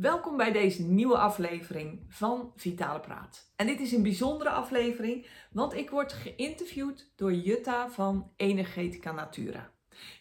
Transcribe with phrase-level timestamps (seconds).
[0.00, 3.52] Welkom bij deze nieuwe aflevering van Vitale Praat.
[3.56, 9.70] En dit is een bijzondere aflevering, want ik word geïnterviewd door Jutta van Energetica Natura.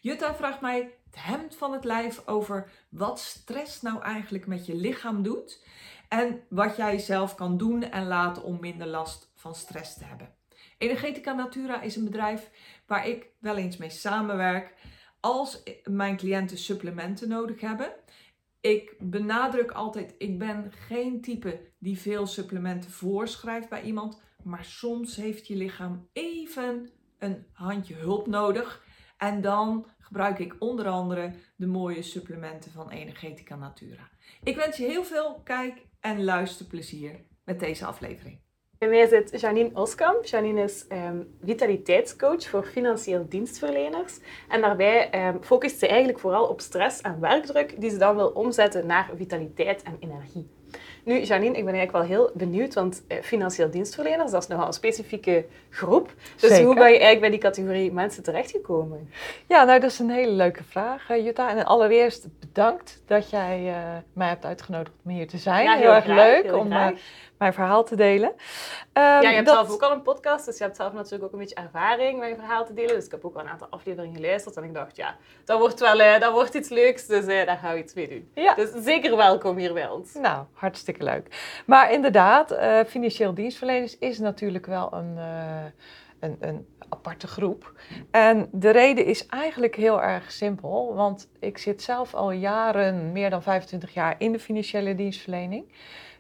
[0.02, 4.76] Jutta vraagt mij het hemd van het lijf over wat stress nou eigenlijk met je
[4.76, 5.66] lichaam doet
[6.10, 10.36] en wat jij zelf kan doen en laten om minder last van stress te hebben.
[10.78, 12.50] Energetica Natura is een bedrijf
[12.86, 14.74] waar ik wel eens mee samenwerk
[15.20, 17.94] als mijn cliënten supplementen nodig hebben.
[18.68, 25.16] Ik benadruk altijd, ik ben geen type die veel supplementen voorschrijft bij iemand, maar soms
[25.16, 26.90] heeft je lichaam even
[27.20, 28.86] een handje hulp nodig.
[29.18, 34.10] En dan gebruik ik onder andere de mooie supplementen van Energetica Natura.
[34.44, 38.40] Ik wens je heel veel kijk- en luisterplezier met deze aflevering.
[38.78, 40.26] Bij mij zit Janine Oskamp.
[40.26, 44.20] Janine is um, vitaliteitscoach voor financieel dienstverleners.
[44.50, 48.28] En daarbij um, focust ze eigenlijk vooral op stress en werkdruk, die ze dan wil
[48.28, 50.48] omzetten naar vitaliteit en energie.
[51.04, 54.68] Nu, Janine, ik ben eigenlijk wel heel benieuwd, want eh, financieel dienstverleners, dat is nogal
[54.68, 56.14] een specifieke groep.
[56.36, 56.66] Dus Zeker.
[56.66, 59.10] hoe ben je eigenlijk bij die categorie mensen terechtgekomen?
[59.48, 61.50] Ja, nou dat is een hele leuke vraag, uh, Jutta.
[61.50, 63.76] En allereerst bedankt dat jij uh,
[64.14, 65.64] mij hebt uitgenodigd om hier te zijn.
[65.64, 66.72] Ja, heel, erg graag, leuk heel om.
[66.72, 66.88] Uh,
[67.38, 68.30] mijn verhaal te delen.
[68.30, 68.36] Um,
[68.94, 71.40] ja, je hebt zelf ook al een podcast, dus je hebt zelf natuurlijk ook een
[71.40, 72.96] beetje ervaring met je verhaal te delen.
[72.96, 75.80] Dus ik heb ook al een aantal afleveringen geluisterd en ik dacht, ja, dat wordt
[75.80, 78.30] wel uh, dat wordt iets leuks, dus daar gaan we iets mee doen.
[78.34, 78.56] Ja.
[78.56, 80.14] Dus zeker welkom hier bij ons.
[80.14, 81.62] Nou, hartstikke leuk.
[81.66, 85.18] Maar inderdaad, uh, financieel dienstverleners is natuurlijk wel een,
[86.20, 87.74] een, een, aparte groep.
[88.12, 93.30] En de reden is eigenlijk heel erg simpel, want ik zit zelf al jaren, meer
[93.30, 95.66] dan 25 jaar, in de financiële dienstverlening.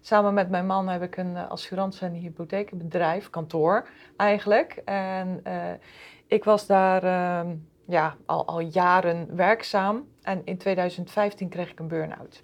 [0.07, 4.81] Samen met mijn man heb ik een uh, assurance- en hypotheekbedrijf, kantoor eigenlijk.
[4.85, 5.53] En uh,
[6.27, 7.51] ik was daar uh,
[7.87, 10.07] ja, al, al jaren werkzaam.
[10.21, 12.43] En in 2015 kreeg ik een burn-out.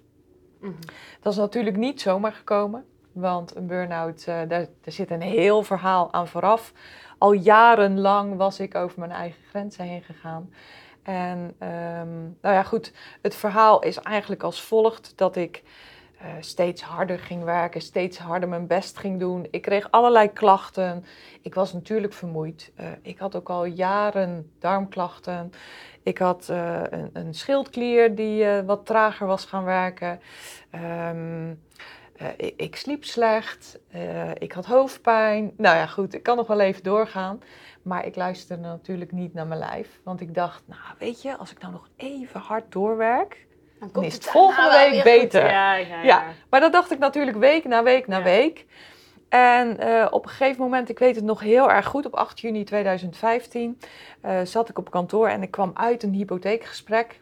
[0.60, 0.72] Mhm.
[1.20, 5.62] Dat is natuurlijk niet zomaar gekomen, want een burn-out, uh, daar, daar, zit een heel
[5.62, 6.72] verhaal aan vooraf.
[7.18, 10.50] Al jarenlang was ik over mijn eigen grenzen heen gegaan.
[11.02, 15.62] En um, nou ja, goed, het verhaal is eigenlijk als volgt dat ik
[16.24, 19.46] uh, steeds harder ging werken, steeds harder mijn best ging doen.
[19.50, 21.04] Ik kreeg allerlei klachten.
[21.42, 22.72] Ik was natuurlijk vermoeid.
[22.80, 25.52] Uh, ik had ook al jaren darmklachten.
[26.02, 30.20] Ik had uh, een, een, schildklier die wat trager was gaan werken.
[31.10, 31.62] Um,
[32.36, 33.78] ik, ik, sliep slecht.
[34.38, 35.52] ik had hoofdpijn.
[35.56, 37.40] Nou ja, goed, ik kan nog wel even doorgaan.
[37.82, 40.00] Maar ik luisterde natuurlijk niet naar mijn lijf.
[40.04, 43.46] Want ik dacht, nou weet je, als ik nou nog even hard doorwerk,
[43.78, 45.46] dan, dan is het volgende week beter.
[45.46, 46.02] Ja, ja, ja.
[46.02, 48.24] ja, maar dat dacht ik natuurlijk week na week na Ja.
[48.24, 48.66] week.
[49.28, 52.40] En uh, op een gegeven moment, ik weet het nog heel erg goed, op 8
[52.40, 53.78] juni 2015
[54.24, 57.20] uh, zat ik op kantoor en ik kwam uit een hypotheekgesprek.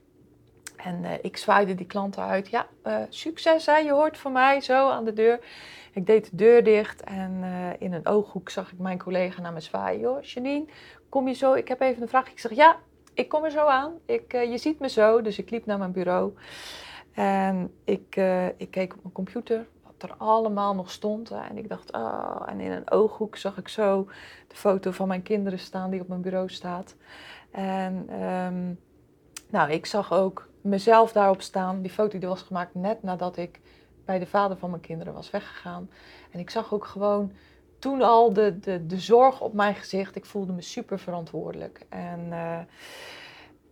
[0.76, 2.48] En uh, ik zwaaide die klanten uit.
[2.48, 2.66] Ja,
[3.08, 5.38] succes hè, je hoort van mij, zo aan de deur.
[5.92, 7.44] Ik deed de deur dicht en
[7.78, 10.00] in een ooghoek zag ik mijn collega naar me zwaaien.
[10.00, 10.64] Joh, Janine,
[11.08, 11.52] kom je zo?
[11.54, 12.30] Ik heb even een vraag.
[12.30, 12.76] Ik zeg, ja,
[13.14, 13.92] ik kom er zo aan.
[14.06, 15.22] Ik, je ziet me zo.
[15.22, 16.32] Dus ik liep naar mijn bureau.
[17.12, 18.16] En ik,
[18.56, 21.30] ik keek op mijn computer wat er allemaal nog stond.
[21.30, 24.08] En ik dacht, oh, en in een ooghoek zag ik zo
[24.48, 26.94] de foto van mijn kinderen staan die op mijn bureau staat.
[27.50, 28.78] En um,
[29.50, 31.82] nou, ik zag ook mezelf daarop staan.
[31.82, 33.60] Die foto die was gemaakt net nadat ik
[34.04, 35.90] bij de vader van mijn kinderen was weggegaan.
[36.30, 37.32] En ik zag ook gewoon
[37.82, 40.16] toen al de, de, de zorg op mijn gezicht.
[40.16, 41.80] Ik voelde me super verantwoordelijk.
[41.88, 42.58] En uh,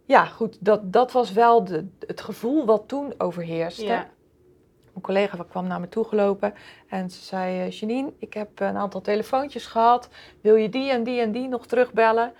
[0.04, 3.84] ja, goed, dat, dat was wel de, het gevoel wat toen overheerste.
[3.84, 4.08] Ja.
[4.92, 6.54] Mijn collega kwam naar me toe gelopen
[6.88, 10.08] en ze zei: eh, Janine, ik heb een aantal telefoontjes gehad.
[10.40, 12.32] Wil je die en die en die nog terugbellen?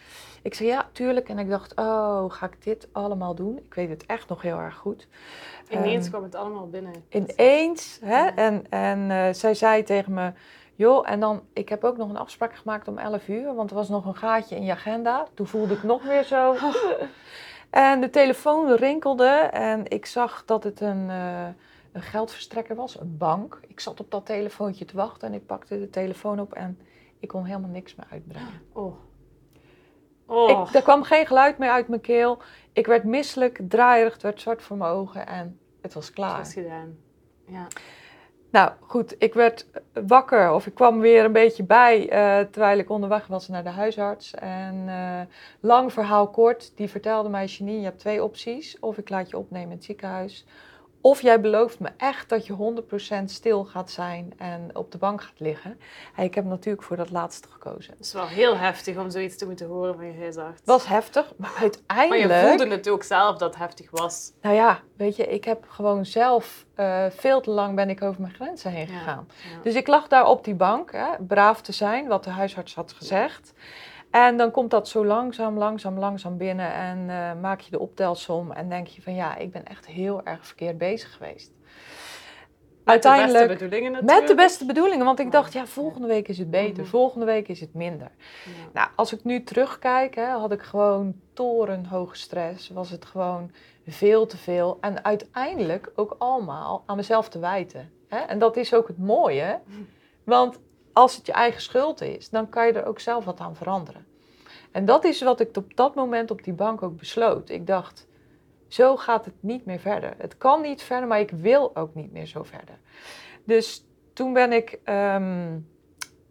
[0.43, 1.29] Ik zei ja, tuurlijk.
[1.29, 3.57] En ik dacht: Oh, ga ik dit allemaal doen?
[3.57, 5.09] Ik weet het echt nog heel erg goed.
[5.69, 7.05] Ineens Um, kwam het allemaal binnen.
[7.09, 7.99] Ineens.
[8.05, 8.25] Hè?
[8.25, 8.37] Ja.
[8.37, 10.33] En, en uh, zij zei tegen me:
[10.81, 13.77] Joh, en dan, ik heb ook nog een afspraak gemaakt om 11 uur, want er
[13.77, 15.27] was nog een gaatje in je agenda.
[15.35, 16.55] Toen voelde ik nog weer zo.
[17.71, 21.09] En de telefoon rinkelde en ik zag dat het een.
[21.09, 21.47] Uh,
[21.93, 23.61] een geldverstrekker was, een bank.
[23.67, 26.79] Ik zat op dat telefoontje te wachten en ik pakte de telefoon op en
[27.19, 28.63] ik kon helemaal niks meer uitbrengen.
[28.73, 28.95] Oh.
[30.27, 30.69] Oh.
[30.69, 32.39] Ik, er kwam geen geluid meer uit mijn keel.
[32.73, 36.37] Ik werd misselijk, draaierig, het werd zwart voor mijn ogen en het was klaar.
[36.37, 36.99] Het was gedaan.
[37.47, 37.67] Ja.
[38.51, 42.91] Nou goed, ik werd wakker of ik kwam weer een beetje bij uh, terwijl ik
[42.91, 44.35] onderweg was naar de huisarts.
[44.35, 45.21] En uh,
[45.61, 48.79] lang verhaal kort, die vertelde mij, Janine, je hebt twee opties.
[48.81, 50.47] Of ik laat je opnemen in het ziekenhuis,
[51.01, 52.83] Of jij belooft me echt dat je
[53.23, 55.81] 100% stil gaat zijn en op de bank gaat liggen.
[56.17, 57.93] En ik heb natuurlijk voor dat laatste gekozen.
[57.93, 60.61] Het is wel heel heftig om zoiets te moeten horen van je huisarts.
[60.65, 62.29] Was heftig, maar uiteindelijk...
[62.29, 64.33] Maar je voelde het ook zelf dat het heftig was.
[64.41, 68.21] Nou ja, weet je, ik heb gewoon zelf uh, veel te lang ben ik over
[68.21, 69.29] mijn grenzen heen gegaan.
[69.29, 69.63] Ja.
[69.63, 72.93] Dus ik lag daar op die bank, hè, braaf te zijn, wat de huisarts had
[72.93, 73.53] gezegd.
[74.11, 78.53] En dan komt dat zo langzaam, langzaam, langzaam binnen en uh, maak je de optelsom
[78.53, 81.53] en denk je van ja, ik ben echt heel erg verkeerd bezig geweest.
[82.85, 84.21] Met de beste bedoelingen natuurlijk.
[84.21, 87.49] Met de beste bedoelingen, want ik dacht ja, volgende week is het beter, volgende week
[87.49, 88.11] is het minder.
[88.45, 88.51] Ja.
[88.73, 93.51] Nou, als ik nu terugkijk, hè, had ik gewoon torenhoge stress, was het gewoon
[93.87, 97.93] veel te veel en uiteindelijk ook allemaal aan mezelf te wijten.
[98.09, 98.19] Hè?
[98.19, 99.61] En dat is ook het mooie,
[100.25, 100.61] want
[100.93, 104.07] als het je eigen schuld is, dan kan je er ook zelf wat aan veranderen.
[104.71, 107.49] En dat is wat ik op dat moment op die bank ook besloot.
[107.49, 108.07] Ik dacht,
[108.69, 110.15] zo gaat het niet meer verder.
[110.19, 112.79] Het kan niet verder, maar ik wil ook niet meer zo verder.
[113.45, 115.69] Dus toen ben ik um,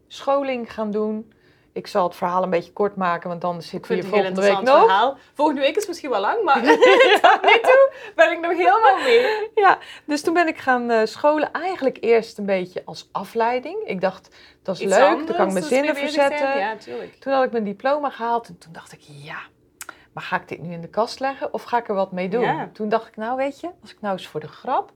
[0.07, 1.33] scholing gaan doen.
[1.79, 4.79] Ik zal het verhaal een beetje kort maken, want dan zit hier volgende week nog.
[4.79, 5.17] Verhaal.
[5.33, 6.61] Volgende week is misschien wel lang, maar
[7.21, 9.47] tot nu toe ben ik nog helemaal mee.
[9.65, 11.51] Ja, dus toen ben ik gaan uh, scholen.
[11.51, 13.83] Eigenlijk eerst een beetje als afleiding.
[13.85, 16.57] Ik dacht, dat is Iets leuk, anders, dan kan ik mijn zinnen verzetten.
[16.57, 16.75] Ja.
[17.19, 19.39] Toen had ik mijn diploma gehaald en toen dacht ik, ja,
[20.13, 22.29] maar ga ik dit nu in de kast leggen of ga ik er wat mee
[22.29, 22.41] doen?
[22.41, 22.69] Ja.
[22.73, 24.91] Toen dacht ik, nou weet je, als ik nou eens voor de grap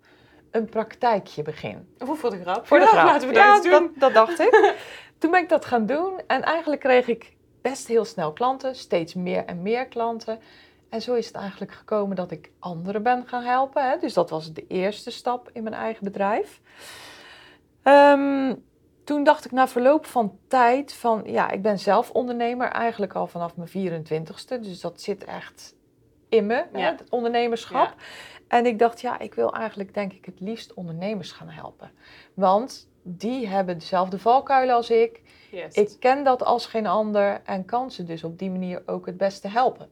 [0.51, 1.95] een praktijkje begin.
[2.07, 2.67] Of voor de grap.
[2.67, 3.05] Voor de Ja, grap.
[3.05, 3.71] Laten we dat ja, eens doen.
[3.71, 4.75] Dat, dat dacht ik.
[5.23, 9.13] Toen ben ik dat gaan doen en eigenlijk kreeg ik best heel snel klanten, steeds
[9.13, 10.39] meer en meer klanten.
[10.89, 13.89] En zo is het eigenlijk gekomen dat ik anderen ben gaan helpen.
[13.89, 13.97] Hè.
[13.97, 16.61] Dus dat was de eerste stap in mijn eigen bedrijf.
[17.83, 18.55] Ehm,
[19.03, 23.27] toen dacht ik na verloop van tijd van, ja, ik ben zelf ondernemer eigenlijk al
[23.27, 24.59] vanaf mijn 24ste.
[24.59, 25.75] Dus dat zit echt
[26.29, 27.87] in me, hè, het ondernemerschap.
[27.87, 28.03] Ja.
[28.47, 31.91] En ik dacht, ja, ik wil eigenlijk denk ik het liefst ondernemers gaan helpen.
[32.33, 35.21] Want die hebben dezelfde valkuilen als ik.
[35.51, 35.77] Juist.
[35.77, 39.17] Ik ken dat als geen ander en kan ze dus op die manier ook het
[39.17, 39.89] beste helpen.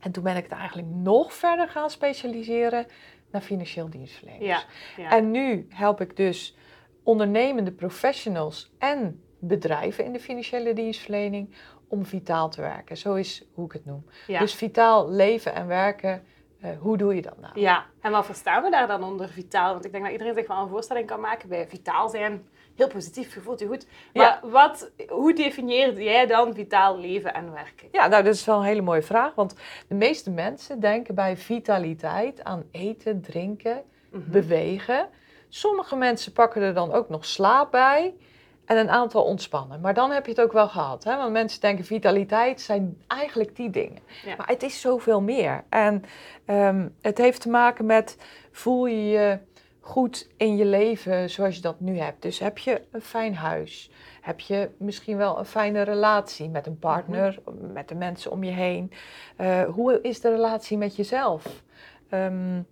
[0.00, 2.86] En toen ben ik het eigenlijk nog verder gaan specialiseren
[3.30, 4.46] naar financieel dienstverleners.
[4.46, 4.62] Ja,
[4.96, 5.10] ja.
[5.10, 6.56] En nu help ik dus
[7.02, 11.54] ondernemende professionals en bedrijven in de financiële dienstverlening
[11.88, 12.96] om vitaal te werken.
[12.96, 14.04] Zo is hoe ik het noem.
[14.26, 14.38] ja.
[14.38, 16.24] Dus vitaal leven en werken,
[16.62, 17.60] eh, hoe doe je dat nou?
[17.60, 19.72] ja, en wat verstaan we daar dan onder vitaal?
[19.72, 22.46] Want ik denk dat iedereen zich wel een voorstelling kan maken bij vitaal zijn.
[22.76, 23.86] Heel positief, je voelt je goed.
[24.12, 27.88] Maar wat, hoe definieer jij dan vitaal leven en werken?
[27.92, 29.34] Ja, nou, dat is wel een hele mooie vraag.
[29.34, 29.54] Want
[29.88, 34.30] de meeste mensen denken bij vitaliteit aan eten, drinken, Mhm.
[34.30, 35.08] bewegen.
[35.48, 38.14] Sommige mensen pakken er dan ook nog slaap bij
[38.64, 39.80] en een aantal ontspannen.
[39.80, 41.04] Maar dan heb je het ook wel gehad.
[41.04, 41.16] Hè?
[41.16, 44.02] Want mensen denken vitaliteit zijn eigenlijk die dingen.
[44.24, 44.36] Ja.
[44.36, 45.64] Maar het is zoveel meer.
[45.68, 46.04] En
[46.44, 48.16] ehm, het heeft te maken met
[48.50, 49.38] voel je je
[49.80, 52.22] goed in je leven zoals je dat nu hebt.
[52.22, 53.90] Dus heb je een fijn huis?
[54.20, 57.38] Heb je misschien wel een fijne relatie met een partner,
[57.72, 58.92] met de mensen om je heen?
[59.36, 61.62] Eh, hoe is de relatie met jezelf?
[62.08, 62.62] Ehm,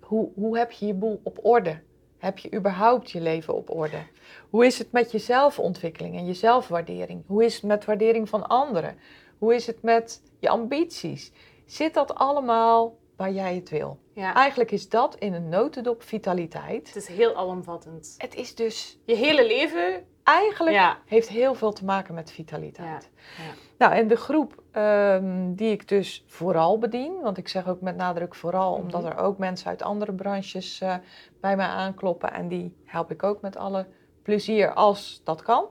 [0.00, 1.80] hoe, hoe heb je je boel op orde?
[2.24, 4.06] Heb je überhaupt je leven op orde?
[4.50, 7.22] Hoe is het met je zelfontwikkeling en je zelfwaardering?
[7.26, 8.98] Hoe is het met waardering van anderen?
[9.38, 11.32] Hoe is het met je ambities?
[11.66, 13.98] Zit dat allemaal waar jij het wil?
[14.14, 16.86] Ja, Eigenlijk is dat in een notendop vitaliteit.
[16.86, 18.14] het is heel alomvattend.
[18.18, 20.98] Het is dus Je hele leven, eigenlijk ja.
[21.06, 23.10] heeft heel veel te maken met vitaliteit.
[23.36, 23.42] Ja.
[23.78, 27.96] Nou, en de groep ehm, die ik dus vooral bedien, want ik zeg ook met
[27.96, 29.10] nadruk vooral, omdat Mhm.
[29.12, 30.94] er ook mensen uit andere branches eh,
[31.40, 33.86] bij mij aankloppen en die help ik ook met alle
[34.22, 35.66] plezier als dat kan.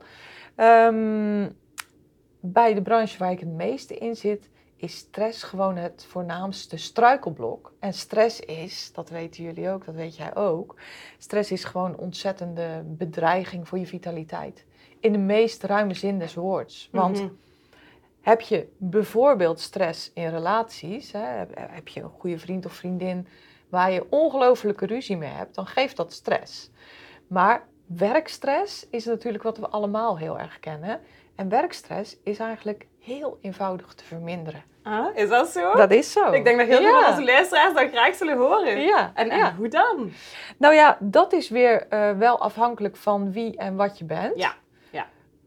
[0.56, 1.50] Ehm,
[2.40, 4.50] bij de branche waar ik het meeste in zit,
[4.84, 7.74] is stress gewoon het voornaamste struikelblok.
[7.80, 10.76] En stress is, dat weten jullie ook, dat weet jij ook,
[11.18, 14.66] stress is gewoon een ontzettende bedreiging voor je vitaliteit.
[15.00, 16.90] In de meest ruime zin des woords.
[16.92, 17.30] Want Mhm.
[18.22, 23.28] heb je bijvoorbeeld stress in relaties, hè, heb je een goede vriend of vriendin
[23.70, 26.70] waar je ongelofelijke ruzie mee hebt, dan geeft dat stress.
[27.28, 31.00] Maar werkstress is natuurlijk wat we allemaal heel erg kennen.
[31.36, 34.64] En werkstress is eigenlijk heel eenvoudig te verminderen.
[34.84, 35.74] Ah, is dat zo?
[35.76, 36.32] Dat is zo.
[36.32, 37.00] Ik denk dat heel veel Ja.
[37.02, 38.80] van onze luisteraars dat graag zullen horen.
[38.82, 39.54] Ja, En, en ja.
[39.56, 40.12] hoe dan?
[40.58, 44.36] Nou ja, dat is weer eh, wel afhankelijk van wie en wat je bent.
[44.38, 44.54] Ja.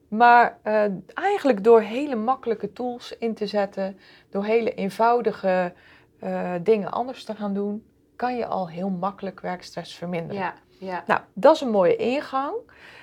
[0.08, 0.84] Maar eh,
[1.14, 3.98] eigenlijk door hele makkelijke tools in te zetten,
[4.30, 5.72] door hele eenvoudige
[6.20, 7.86] eh, dingen anders te gaan doen,
[8.16, 10.42] kan je al heel makkelijk werkstress verminderen.
[10.42, 11.02] Ja, ja.
[11.06, 12.54] Nou, dat is een mooie ingang.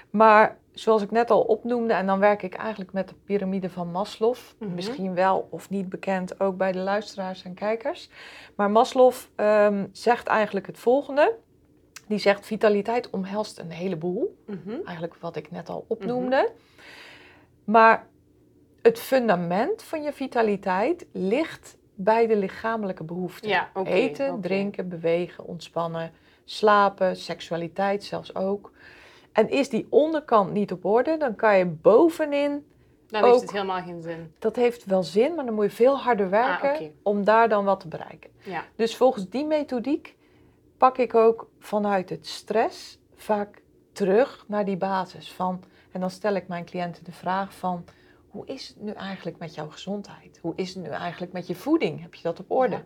[0.09, 3.91] Maar zoals ik net al opnoemde, en dan werk ik eigenlijk met de piramide van
[3.91, 4.35] Maslow.
[4.57, 4.73] Mhm.
[4.73, 8.09] Misschien wel of niet bekend, ook bij de luisteraars en kijkers.
[8.55, 11.35] Maar Maslow ehm, zegt eigenlijk het volgende.
[12.07, 14.37] Die zegt vitaliteit omhelst een heleboel.
[14.45, 14.69] Mhm.
[14.85, 16.51] Eigenlijk wat ik net al opnoemde.
[17.63, 18.07] Maar
[18.81, 23.49] het fundament van je vitaliteit ligt bij de lichamelijke behoeften.
[23.49, 26.11] Ja, Eten, drinken, bewegen, ontspannen,
[26.45, 28.71] slapen, seksualiteit zelfs ook.
[29.33, 32.65] En is die onderkant niet op orde, dan kan je bovenin,
[33.07, 33.41] Dan heeft Ook.
[33.41, 34.33] het helemaal geen zin.
[34.39, 36.91] dat heeft wel zin, maar dan moet je veel harder werken Ah, oké.
[37.03, 38.29] om daar dan wat te bereiken.
[38.43, 38.63] Ja.
[38.75, 40.15] Dus volgens die methodiek
[40.77, 43.61] pak ik ook vanuit het stress vaak
[43.91, 45.63] terug naar die basis van.
[45.91, 47.83] En dan stel ik mijn cliënten de vraag van,
[48.27, 50.39] hoe is het nu eigenlijk met jouw gezondheid?
[50.41, 52.01] Hoe is het nu eigenlijk met je voeding?
[52.01, 52.75] Heb je dat op orde?
[52.75, 52.83] Ja.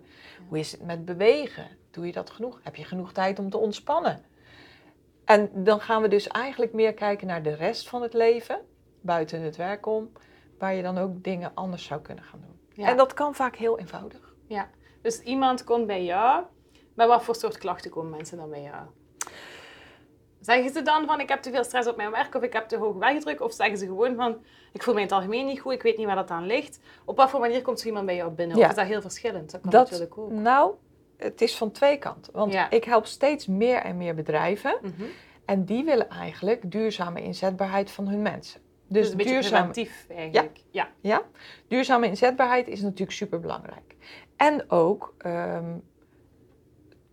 [0.48, 1.68] Hoe is het met bewegen?
[1.92, 2.60] Doe je dat genoeg?
[2.64, 4.22] Heb je genoeg tijd om te ontspannen?
[5.28, 8.60] En dan gaan we dus eigenlijk meer kijken naar de rest van het leven,
[9.02, 10.12] buiten het werk om,
[10.60, 12.60] waar je dan ook dingen anders zou kunnen gaan doen.
[12.74, 12.90] Ja.
[12.90, 14.36] En dat kan vaak heel eenvoudig.
[15.02, 16.44] Dus iemand komt bij jou.
[16.94, 18.86] Met wat voor soort klachten komen mensen dan bij jou?
[20.40, 22.68] Zeggen ze dan van ik heb te veel stress op mijn werk of ik heb
[22.68, 23.42] te hoog werkdruk?
[23.42, 24.38] Of zeggen ze gewoon van
[24.74, 26.80] ik voel me in het algemeen niet goed, ik weet niet waar dat aan ligt?
[27.06, 28.58] Op wat voor manier komt zo iemand bij jou binnen?
[28.58, 28.64] Ja.
[28.64, 29.52] Of is dat heel verschillend?
[29.52, 30.32] Dat kan Dat- natuurlijk ook.
[30.32, 30.74] Nou,
[31.18, 32.34] het is van twee kanten.
[32.34, 32.70] Want Ja.
[32.70, 34.78] ik help steeds meer en meer bedrijven.
[34.82, 35.04] Mhm.
[35.46, 38.62] En die willen eigenlijk duurzame inzetbaarheid van hun mensen.
[38.88, 40.58] Dus, Dus, een beetje preventief eigenlijk.
[40.72, 40.90] Ja.
[41.02, 41.22] ja,
[41.68, 43.96] duurzame inzetbaarheid is natuurlijk super belangrijk.
[44.36, 45.78] En ook ehm,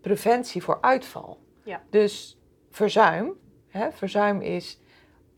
[0.00, 1.38] preventie voor uitval.
[1.62, 1.82] Ja.
[1.90, 2.38] Dus
[2.70, 3.32] verzuim.
[3.68, 4.80] Hè, verzuim is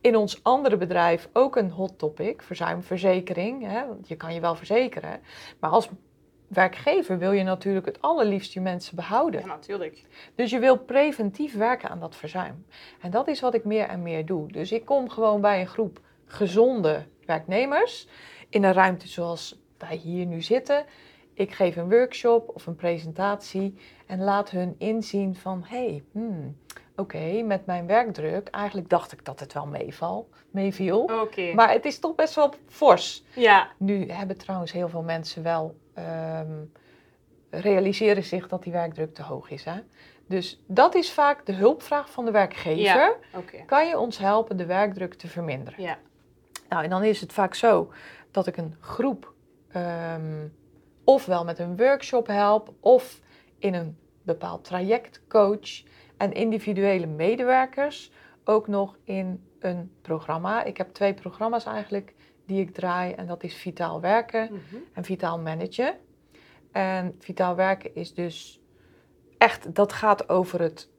[0.00, 2.42] in ons andere bedrijf ook een hot topic.
[2.42, 3.62] Verzuimverzekering.
[3.66, 5.20] Hè, want je kan je wel verzekeren.
[5.60, 5.88] Maar als
[6.48, 9.40] werkgever wil je natuurlijk het allerliefst je mensen behouden.
[9.40, 10.04] ja, natuurlijk.
[10.34, 12.66] Dus je wil preventief werken aan dat verzuim.
[13.00, 14.52] En dat is wat ik meer en meer doe.
[14.52, 18.08] Dus ik kom gewoon bij een groep gezonde werknemers
[18.48, 20.84] in een ruimte zoals wij hier nu zitten.
[21.34, 26.56] Ik geef een workshop of een presentatie en laat hun inzien van hé, hey, hmm,
[26.96, 31.00] oké, met mijn werkdruk, eigenlijk dacht ik dat het wel meeval, meeviel.
[31.22, 31.52] Oké.
[31.54, 33.24] Maar het is toch best wel fors.
[33.34, 33.70] Ja.
[33.78, 36.64] Nu hebben trouwens heel veel mensen wel ehm,
[37.50, 39.64] realiseren zich dat die werkdruk te hoog is.
[39.64, 39.80] Hè?
[40.28, 42.82] Dus dat is vaak de hulpvraag van de werkgever.
[42.82, 43.16] Ja.
[43.66, 45.82] Kan je ons helpen de werkdruk te verminderen?
[45.82, 45.98] Ja.
[46.68, 47.92] Nou, en dan is het vaak zo
[48.30, 49.34] dat ik een groep
[49.68, 50.48] ehm,
[51.04, 53.20] ofwel met een workshop help of
[53.58, 55.82] in een bepaald traject coach
[56.16, 58.12] en individuele medewerkers
[58.44, 60.64] ook nog in een programma.
[60.64, 62.14] Ik heb twee programma's eigenlijk
[62.46, 64.76] die ik draai en dat is Vitaal Werken Mhm.
[64.92, 65.96] en Vitaal Managen.
[66.72, 68.60] En Vitaal Werken is dus
[69.38, 70.90] echt, dat gaat over het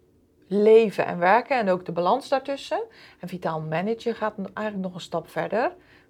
[0.48, 2.84] leven en werken en ook de balans daartussen.
[3.20, 5.62] En Vitaal Managen gaat eigenlijk nog een stap verder,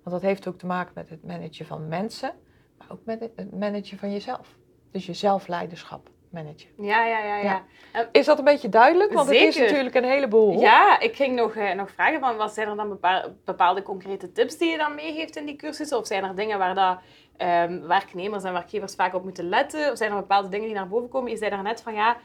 [0.03, 2.31] want dat heeft ook te maken met het managen van mensen,
[2.77, 4.57] maar ook met het managen van jezelf.
[4.91, 6.69] Dus je zelfleiderschap managen.
[6.77, 7.63] Ja, ja, ja, ja.
[7.93, 8.09] Ja.
[8.11, 9.13] Is dat een beetje duidelijk?
[9.13, 10.59] Want het is natuurlijk een heleboel.
[10.59, 14.31] Ja, ik ging nog, eh, nog vragen van, wat zijn er dan bepaal- bepaalde concrete
[14.31, 15.97] tips die je dan meegeeft in die cursussen?
[15.97, 16.97] Of zijn er dingen waar dat,
[17.37, 19.91] ehm, werknemers en werkgevers vaak op moeten letten?
[19.91, 21.31] Of zijn er bepaalde dingen die naar boven komen?
[21.31, 22.17] Je zei daarnet van, ja,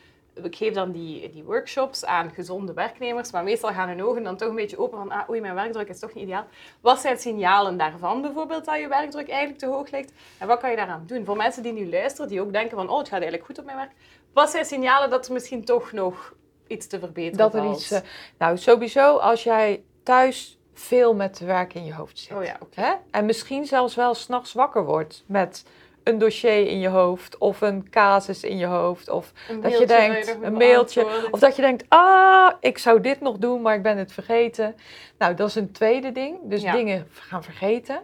[0.43, 4.37] ik geef dan die, die workshops aan gezonde werknemers, maar meestal gaan hun ogen dan
[4.37, 6.47] toch een beetje open van, ah, oei, mijn werkdruk is toch niet ideaal.
[6.81, 10.13] Wat zijn signalen daarvan bijvoorbeeld, dat je werkdruk eigenlijk te hoog ligt?
[10.39, 11.25] En wat kan je daaraan doen?
[11.25, 13.65] Voor mensen die nu luisteren, die ook denken van, oh, het gaat eigenlijk goed op
[13.65, 13.91] mijn werk.
[14.33, 16.35] Wat zijn signalen dat er misschien toch nog
[16.67, 17.91] iets te verbeteren Dat er iets.
[17.91, 18.01] eh,
[18.39, 22.37] nou, sowieso als jij thuis veel met werk in je hoofd zit.
[22.37, 22.81] Oh ja, oké.
[22.81, 22.93] Hè?
[23.11, 25.65] En misschien zelfs wel s'nachts wakker wordt met
[26.05, 29.11] een dossier in je hoofd of een casus in je hoofd.
[29.11, 31.29] Of dat je denkt, een mailtje.
[31.31, 34.75] Of dat je denkt, ah, ik zou dit nog doen, maar ik ben het vergeten.
[35.19, 36.39] Nou, dat is een tweede ding.
[36.43, 36.73] Dus Ja.
[36.73, 38.03] dingen gaan vergeten.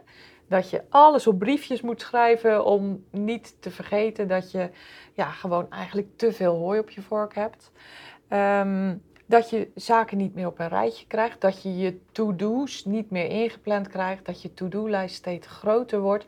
[0.48, 4.70] Dat je alles op briefjes moet schrijven om niet te vergeten dat je
[5.12, 7.70] ja, gewoon eigenlijk te veel hooi op je vork hebt.
[8.28, 8.94] Ehm,
[9.26, 11.40] dat je zaken niet meer op een rijtje krijgt.
[11.40, 14.24] Dat je je to-do's niet meer ingepland krijgt.
[14.24, 16.24] Dat je to-do-lijst steeds groter wordt.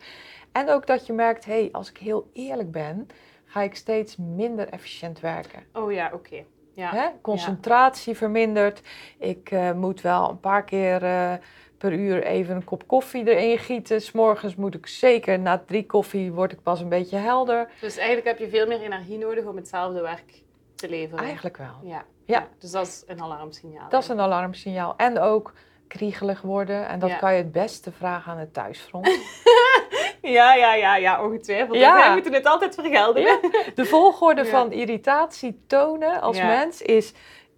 [0.53, 3.07] En ook dat je merkt, hé, hey, als ik heel eerlijk ben,
[3.45, 5.63] ga ik steeds minder efficiënt werken.
[5.73, 6.45] Oh ja, oké.
[6.73, 6.91] Ja.
[6.91, 7.07] Hè?
[7.23, 8.83] Concentratie vermindert.
[9.19, 11.33] Ik eh, moet wel een paar keer eh,
[11.79, 14.01] per uur even een kop koffie erin gieten.
[14.03, 17.71] S'morgens moet ik zeker, na drie koffie word ik pas een beetje helder.
[17.81, 20.43] Dus eigenlijk heb je veel meer energie nodig om hetzelfde werk
[20.75, 21.25] te leveren.
[21.25, 21.75] Eigenlijk wel.
[21.83, 22.05] Ja.
[22.25, 22.49] Ja.
[22.59, 23.89] Dus dat is een alarmsignaal.
[23.89, 24.95] Dat is een alarmsignaal.
[24.97, 25.53] En ook
[25.89, 26.89] kriegelig worden.
[26.89, 27.17] En dat Ja.
[27.17, 29.07] kan je het beste vragen aan het thuisfront.
[30.23, 31.77] Ja, ja, ja, ja, ongetwijfeld.
[31.79, 31.95] Ja.
[31.97, 33.23] Wij moeten het altijd vergelden.
[33.75, 34.51] De volgorde Ja.
[34.51, 37.13] van irritatie tonen als mens is...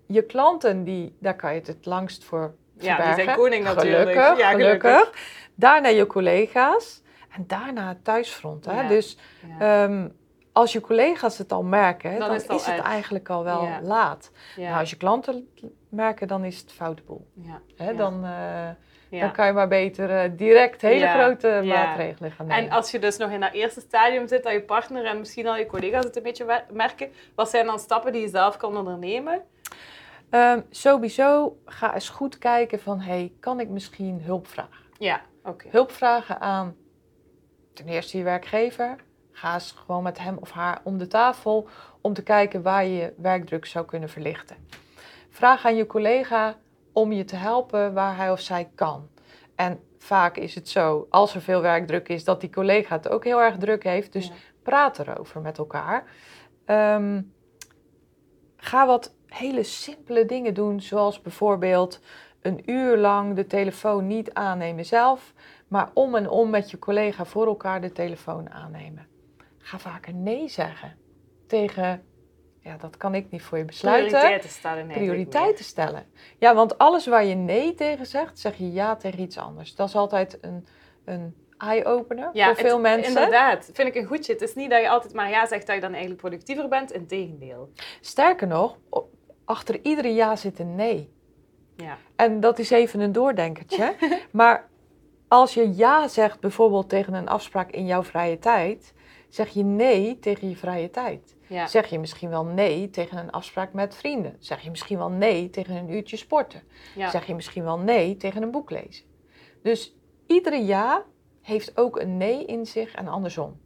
[0.07, 3.25] Je klanten, die, daar kan je het het langst voor Ja, die verbergen.
[3.25, 4.11] zijn koning natuurlijk.
[4.11, 5.13] Gelukkig, Ja, gelukkig.
[5.55, 8.65] Daarna je collega's en daarna het thuisfront.
[8.65, 8.89] Hè?
[8.89, 9.19] Dus
[9.59, 10.09] ehm,
[10.53, 14.31] als je collega's het al merken, Dan dan, is is het eigenlijk al wel laat.
[14.57, 15.49] Nou, als je klanten
[15.89, 17.27] merken, dan is het foute boel.
[17.35, 17.61] ja.
[17.77, 17.91] Hè?
[17.91, 17.97] Ja.
[17.97, 18.69] Dan, eh,
[19.13, 19.21] Ja.
[19.21, 21.13] dan kan je maar beter eh, direct hele Ja.
[21.23, 22.65] grote maatregelen gaan nemen.
[22.65, 25.47] En als je dus nog in dat eerste stadium zit, dat je partner en misschien
[25.47, 28.77] al je collega's het een beetje merken, wat zijn dan stappen die je zelf kan
[28.77, 29.43] ondernemen?
[30.31, 34.77] Ehm, sowieso ga eens goed kijken van, hey, kan ik misschien hulp vragen?
[34.99, 35.69] Ja, oké.
[35.71, 36.77] Hulp vragen aan
[37.75, 38.97] ten eerste je werkgever.
[39.33, 41.69] Ga eens gewoon met hem of haar om de tafel
[42.01, 44.57] om te kijken waar je je werkdruk zou kunnen verlichten.
[45.31, 46.57] Vraag aan je collega
[46.93, 49.09] om je te helpen waar hij of zij kan.
[49.55, 53.25] En vaak is het zo, als er veel werkdruk is, dat die collega het ook
[53.25, 54.13] heel erg druk heeft.
[54.13, 54.33] Dus Ja.
[54.63, 56.05] praat erover met elkaar.
[56.65, 57.23] Ehm,
[58.57, 62.01] ga wat hele simpele dingen doen, zoals bijvoorbeeld
[62.41, 65.35] een uur lang de telefoon niet aannemen zelf,
[65.69, 69.07] maar om en om met je collega voor elkaar de telefoon aannemen.
[69.59, 70.97] Ga vaker nee zeggen
[71.47, 72.03] tegen,
[72.63, 74.09] ja, dat kan ik niet voor je besluiten.
[74.09, 74.77] Prioriteiten stellen.
[74.77, 76.07] eigenlijk Prioriteiten stellen.
[76.39, 79.75] Ja, want alles waar je nee tegen zegt, zeg je ja tegen iets anders.
[79.75, 80.67] Dat is altijd een,
[81.05, 82.31] een eye-opener.
[82.33, 83.09] Ja, voor veel het- mensen.
[83.15, 84.33] Inderdaad, vind ik een goedje.
[84.33, 86.93] Het is niet dat je altijd maar ja zegt dat je dan eigenlijk productiever bent.
[86.93, 87.73] Integendeel.
[88.01, 88.79] Sterker nog,
[89.45, 91.13] achter iedere ja zit een nee.
[91.77, 91.97] Ja.
[92.17, 93.95] En dat is even een doordenkertje.
[94.31, 94.69] maar
[95.29, 98.95] als je ja zegt bijvoorbeeld tegen een afspraak in jouw vrije tijd,
[99.33, 101.37] zeg je nee tegen je vrije tijd.
[101.47, 101.67] Ja.
[101.67, 104.37] Zeg je misschien wel nee tegen een afspraak met vrienden.
[104.39, 106.63] Zeg je misschien wel nee tegen een uurtje sporten.
[106.95, 107.11] Ja.
[107.11, 109.05] Zeg je misschien wel nee tegen een boek lezen.
[109.63, 109.97] Dus
[110.27, 111.05] iedere ja
[111.41, 113.61] heeft ook een nee in zich en andersom.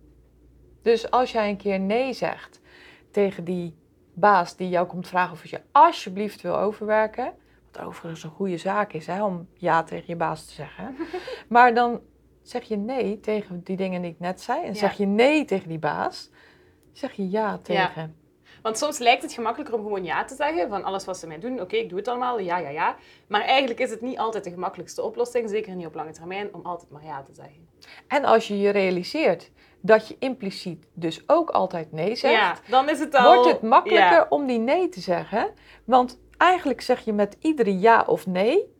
[0.82, 2.60] Dus als jij een keer nee zegt
[3.10, 3.76] tegen die
[4.14, 7.32] baas die jou komt vragen of je alsjeblieft wil overwerken,
[7.72, 10.96] wat overigens een goede zaak is hè, om ja tegen je baas te zeggen,
[11.48, 12.00] maar dan
[12.48, 14.74] zeg je nee tegen die dingen die ik net zei en Ja.
[14.74, 16.30] zeg je nee tegen die baas,
[16.92, 18.16] zeg je ja tegen.
[18.62, 21.38] Want soms lijkt het gemakkelijker om gewoon ja te zeggen van alles wat ze mij
[21.38, 21.60] doen.
[21.60, 22.96] Oké, ik doe het allemaal, ja, ja, ja.
[23.28, 26.60] Maar eigenlijk is het niet altijd de gemakkelijkste oplossing, zeker niet op lange termijn, om
[26.62, 27.68] altijd maar ja te zeggen.
[28.08, 29.50] En als je je realiseert
[29.80, 33.34] dat je impliciet dus ook altijd nee zegt, Ja, dan is het al...
[33.34, 34.26] wordt het makkelijker Ja.
[34.28, 35.50] om die nee te zeggen.
[35.84, 38.74] Want eigenlijk zeg je met iedere ja of nee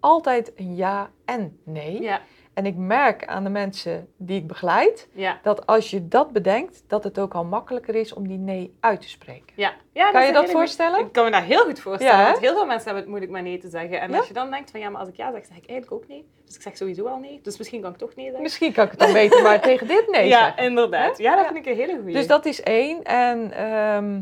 [0.00, 2.00] altijd een ja en nee.
[2.02, 2.20] Ja,
[2.54, 6.84] En ik merk aan de mensen die ik begeleid ja, dat als je dat bedenkt,
[6.86, 9.52] dat het ook al makkelijker is om die nee uit te spreken.
[9.54, 9.72] ja.
[9.92, 11.00] ja Kan je dat voorstellen?
[11.00, 13.32] Ik kan me dat heel goed voorstellen, Ja, want heel veel mensen hebben het moeilijk
[13.32, 14.00] met nee te zeggen.
[14.00, 16.02] En als je dan denkt van ja, maar als ik ja zeg, zeg ik eigenlijk
[16.02, 16.26] ook nee.
[16.44, 18.42] Dus ik zeg sowieso al nee, dus misschien kan ik toch nee zeggen.
[18.42, 20.64] Misschien kan ik het dan beter maar tegen dit nee ja, zeggen.
[20.64, 21.18] inderdaad.
[21.18, 22.14] Ja, dat vind ik een hele goeie.
[22.14, 23.02] Dus dat is één.
[23.02, 24.20] En ehm,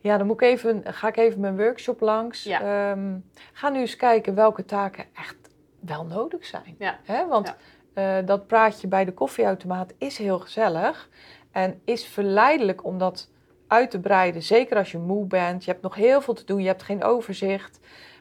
[0.00, 2.44] ja, dan moet ik even, ga ik even mijn workshop langs.
[2.44, 2.90] Ja.
[2.90, 3.16] Ehm,
[3.52, 5.36] ga nu eens kijken welke taken echt
[5.80, 6.74] wel nodig zijn.
[6.78, 6.98] Ja.
[7.04, 7.26] Hè?
[7.26, 7.54] Want
[7.92, 11.08] eh, dat praatje bij de koffieautomaat is heel gezellig.
[11.50, 13.30] En is verleidelijk om dat
[13.66, 14.42] uit te breiden.
[14.42, 15.64] Zeker als je moe bent.
[15.64, 16.60] Je hebt nog heel veel te doen.
[16.60, 17.80] Je hebt geen overzicht.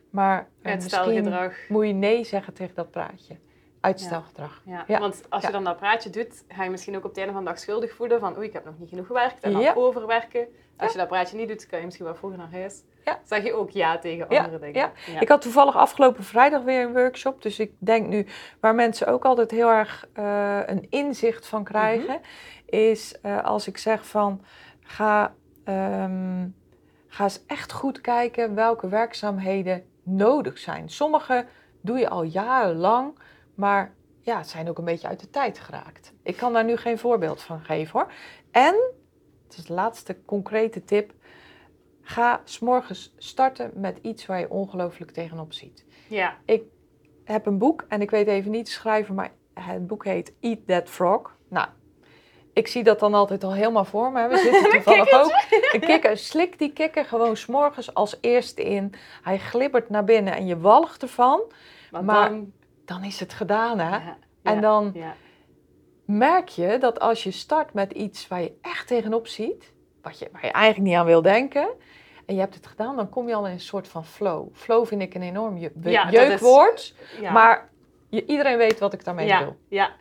[0.09, 1.33] Maar eh, misschien
[1.67, 3.35] moet je nee zeggen tegen dat praatje.
[3.81, 4.61] Uitstelgedrag.
[4.65, 4.99] Ja, Ja.
[4.99, 7.43] want als je dan dat praatje doet, ga je misschien ook op het einde van
[7.43, 10.47] de dag schuldig voelen van oei, ik heb nog niet genoeg gewerkt en dan overwerken.
[10.77, 12.83] Als je dat praatje niet doet, kan je misschien wel vroeger naar huis.
[13.05, 13.19] Ja.
[13.23, 14.91] Zeg je ook ja tegen Ja, andere dingen.
[15.05, 15.19] ja.
[15.19, 17.41] Ik had toevallig afgelopen vrijdag weer een workshop.
[17.41, 18.27] Dus ik denk nu,
[18.59, 22.19] waar mensen ook altijd heel erg eh, een inzicht van krijgen,
[22.65, 24.41] is eh, als ik zeg van
[24.81, 26.47] ga, ehm,
[27.07, 30.89] ga eens echt goed kijken welke werkzaamheden nodig zijn.
[30.89, 31.45] Sommige
[31.81, 33.19] doe je al jarenlang,
[33.57, 36.13] maar ja, het zijn ook een beetje uit de tijd geraakt.
[36.23, 38.11] Ik kan daar nu geen voorbeeld van geven hoor.
[38.51, 38.75] En,
[39.47, 41.13] het is de laatste concrete tip,
[42.01, 45.85] ga s'morgens starten met iets waar je ongelooflijk tegenop ziet.
[46.07, 46.37] Ja,
[47.23, 50.59] heb een boek en ik weet even niet te schrijven, maar het boek heet Eat
[50.67, 51.35] That Frog.
[51.49, 51.67] Nou,
[52.53, 54.27] ik zie dat dan altijd al helemaal voor me.
[54.27, 55.31] We zitten toevallig ook.
[55.73, 58.93] Een kikker, slik die kikker gewoon s'morgens als eerste in.
[59.21, 61.41] Hij glibbert naar binnen en je walgt ervan.
[61.91, 62.51] want Maar- dan...
[62.87, 63.89] Dan is het gedaan, hè?
[63.89, 65.13] Ja, En ja, dan Ja,
[66.05, 70.29] merk je dat als je start met iets waar je echt tegenop ziet, wat je,
[70.31, 71.67] waar je eigenlijk niet aan wil denken,
[72.25, 74.47] en je hebt het gedaan, dan kom je al in een soort van flow.
[74.53, 75.71] Flow vind ik een enorm je,
[76.09, 76.95] jeukwoord,
[77.33, 77.69] maar
[78.09, 79.55] je, iedereen weet wat ik daarmee ja, bedoel.
[79.67, 79.91] ja,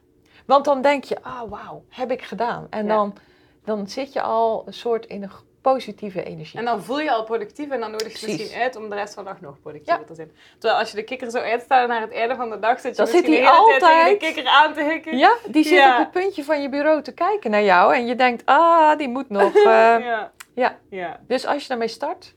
[0.46, 2.66] Want dan denk je, ah wauw, heb ik gedaan.
[2.70, 3.16] En dan,
[3.64, 5.31] dan zit je al een soort in een
[5.72, 6.59] positieve energie.
[6.59, 8.38] En dan voel je je al productief en dan nodig je Precies.
[8.38, 10.07] misschien uit om de rest van de dag nog productiever Ja.
[10.07, 10.31] te zijn.
[10.59, 13.02] Terwijl als je de kikker zo uitstelt naar het einde van de dag, zit je
[13.02, 15.16] Dan misschien zit de hij hele tijd tegen altijd- de kikker aan te hikken.
[15.18, 15.92] Ja, die zit Ja.
[15.92, 19.09] op het puntje van je bureau te kijken naar jou en je denkt, ah, die
[19.09, 19.55] moet nog.
[19.57, 19.62] eh.
[19.64, 20.33] ja.
[20.55, 20.79] ja.
[20.90, 21.20] ja.
[21.26, 22.35] Dus als je daarmee start,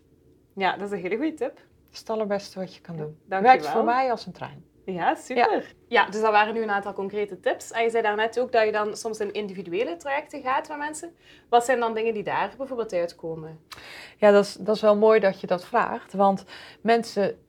[0.55, 1.55] Ja, dat is een hele goede tip.
[1.55, 3.17] Dat is het allerbeste wat je kan doen.
[3.25, 3.41] Dankjewel.
[3.57, 4.65] Werkt voor mij als een trein.
[4.93, 5.73] Ja, super.
[5.87, 6.05] Ja.
[6.05, 7.71] dus dat waren nu een aantal concrete tips.
[7.71, 11.15] En je zei daarnet ook dat je dan soms in individuele trajecten gaat met mensen.
[11.49, 13.59] Wat zijn dan dingen die daar bijvoorbeeld uitkomen?
[14.17, 16.13] Ja, dat is, dat is wel mooi dat je dat vraagt.
[16.13, 16.45] Want
[16.81, 17.39] mensen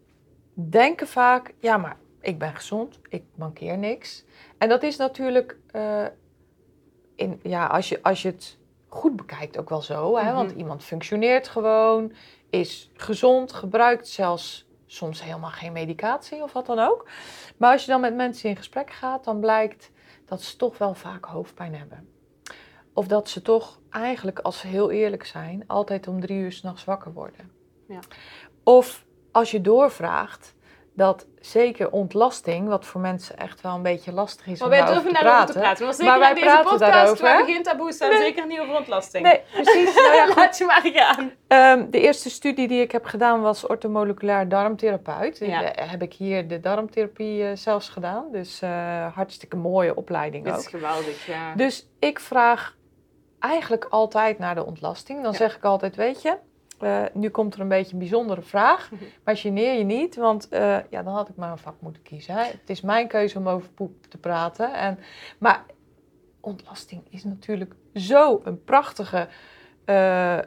[0.55, 4.24] denken vaak, ja, maar ik ben gezond, ik mankeer niks.
[4.59, 6.05] En dat is natuurlijk, eh,
[7.14, 10.16] in, ja, als, je, als je het goed bekijkt ook wel zo.
[10.18, 10.33] Hè?
[10.33, 10.59] Want Mhm.
[10.59, 12.12] iemand functioneert gewoon,
[12.50, 17.09] is gezond, gebruikt zelfs soms helemaal geen medicatie of wat dan ook.
[17.57, 19.90] Maar als je dan met mensen in gesprek gaat, dan blijkt
[20.24, 22.09] dat ze toch wel vaak hoofdpijn hebben.
[22.92, 26.85] Of dat ze toch eigenlijk, als ze heel eerlijk zijn, altijd om drie uur s'nachts
[26.85, 27.50] wakker worden.
[27.88, 28.00] Ja.
[28.64, 30.55] Of als je doorvraagt,
[31.00, 34.84] dat zeker ontlasting, wat voor mensen echt wel een beetje lastig is Maar om wij
[34.84, 35.54] daarover te praten.
[35.54, 35.84] te praten.
[35.84, 38.16] Maar zeker Maar wij in deze praten podcast, daarover, we geen taboes Nee.
[38.16, 39.24] zeker niet over ontlasting.
[39.24, 39.94] Nee, precies.
[39.94, 40.26] Nou ja.
[40.36, 41.32] Laat je maar gaan.
[41.48, 45.38] Ehm, de eerste studie die ik heb gedaan was orthomoleculair darmtherapeut.
[45.38, 45.62] Ja.
[45.72, 48.24] Eh, heb ik hier de darmtherapie eh, zelfs gedaan.
[48.32, 50.58] Dus eh, hartstikke mooie opleiding Dit ook.
[50.58, 51.54] is geweldig, ja.
[51.54, 52.76] Dus ik vraag
[53.38, 55.22] eigenlijk altijd naar de ontlasting.
[55.22, 55.36] Dan Ja.
[55.38, 56.36] zeg ik altijd, weet je,
[56.82, 58.90] eh, nu komt er een beetje een bijzondere vraag.
[59.24, 62.34] Maar geneer je niet, want eh, ja, dan had ik maar een vak moeten kiezen.
[62.34, 62.42] Hè.
[62.42, 64.74] Het is mijn keuze om over poep te praten.
[64.74, 64.98] En,
[65.38, 65.64] maar
[66.40, 69.28] ontlasting is natuurlijk zo een prachtige
[69.84, 70.38] eh,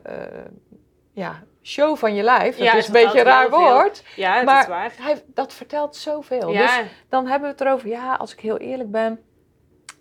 [1.11, 2.57] ja, show van je lijf.
[2.57, 4.03] Ja, het het is een beetje een raar woord.
[4.15, 4.93] Ja, het maar is waar.
[4.97, 6.51] Hij, dat vertelt zoveel.
[6.51, 9.19] Dus dan hebben we het erover, ja, als ik heel eerlijk ben,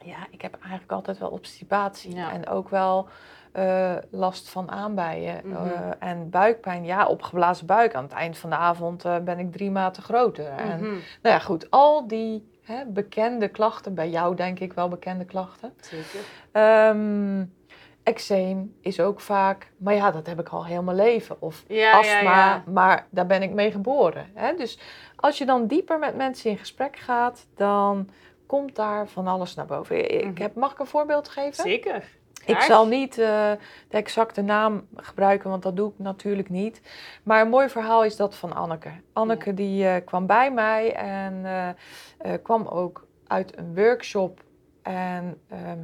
[0.05, 2.33] ja, ik heb eigenlijk altijd wel obstipatie Ja.
[2.33, 3.09] en ook wel
[3.53, 5.57] eh, last van aanbijen Mhm.
[5.67, 6.85] eh, en buikpijn.
[6.85, 7.95] Ja, opgeblazen buik.
[7.95, 10.47] Aan het eind van de avond eh, ben ik drie maten groter.
[10.47, 10.91] En, Mhm.
[11.23, 15.73] nou ja, goed, al die hè, bekende klachten, bij jou denk ik wel bekende klachten.
[15.81, 16.21] zeker.
[16.53, 17.45] Ehm
[18.03, 21.37] eczeem is ook vaak, maar ja, dat heb ik al heel mijn leven.
[21.39, 22.63] Of Ja, astma, ja, ja.
[22.67, 24.27] maar daar ben ik mee geboren.
[24.35, 24.55] Hè?
[24.55, 24.79] Dus
[25.17, 28.09] als je dan dieper met mensen in gesprek gaat, dan
[28.47, 30.11] komt daar van alles naar boven.
[30.11, 30.43] Ik Mhm.
[30.43, 31.55] heb, mag ik een voorbeeld geven?
[31.63, 32.05] Zeker.
[32.47, 33.51] Ik zal niet eh,
[33.89, 36.81] de exacte naam gebruiken, want dat doe ik natuurlijk niet.
[37.23, 38.91] Maar een mooi verhaal is dat van Anneke.
[39.13, 41.45] Anneke die eh, kwam bij mij en
[42.19, 44.41] eh, kwam ook uit een workshop.
[44.83, 45.79] En ehm,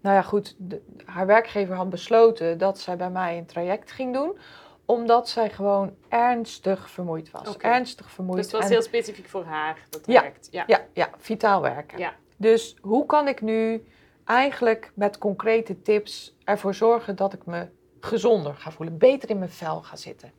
[0.00, 4.14] nou ja, goed, de- haar werkgever had besloten dat zij bij mij een traject ging
[4.14, 4.38] doen
[4.84, 7.56] omdat zij gewoon ernstig vermoeid was.
[7.56, 8.36] Ernstig vermoeid.
[8.36, 10.18] Dus het was En- heel specifiek voor haar, dat Ja.
[10.20, 10.48] traject.
[10.50, 10.64] Ja.
[10.66, 11.98] ja, ja, vitaal werken.
[11.98, 12.12] Ja.
[12.36, 13.84] Dus hoe kan ik nu
[14.30, 17.68] eigenlijk met concrete tips ervoor zorgen dat ik me
[18.00, 20.32] gezonder ga voelen, beter in mijn vel ga zitten?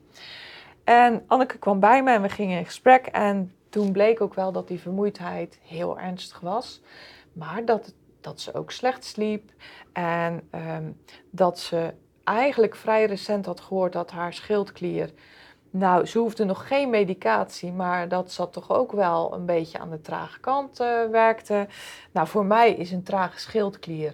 [0.83, 3.05] En Anneke kwam bij me en we gingen in gesprek.
[3.05, 6.81] En toen bleek ook wel dat die vermoeidheid heel ernstig was.
[7.33, 9.51] Maar dat, dat ze ook slecht sliep.
[9.93, 10.91] En ehm,
[11.29, 15.13] dat ze eigenlijk vrij recent had gehoord dat haar schildklier.
[15.73, 19.89] Nou, ze hoefde nog geen medicatie, maar dat zat toch ook wel een beetje aan
[19.89, 21.67] de trage kant eh, werkte.
[22.11, 24.13] Nou, voor mij is een trage schildklier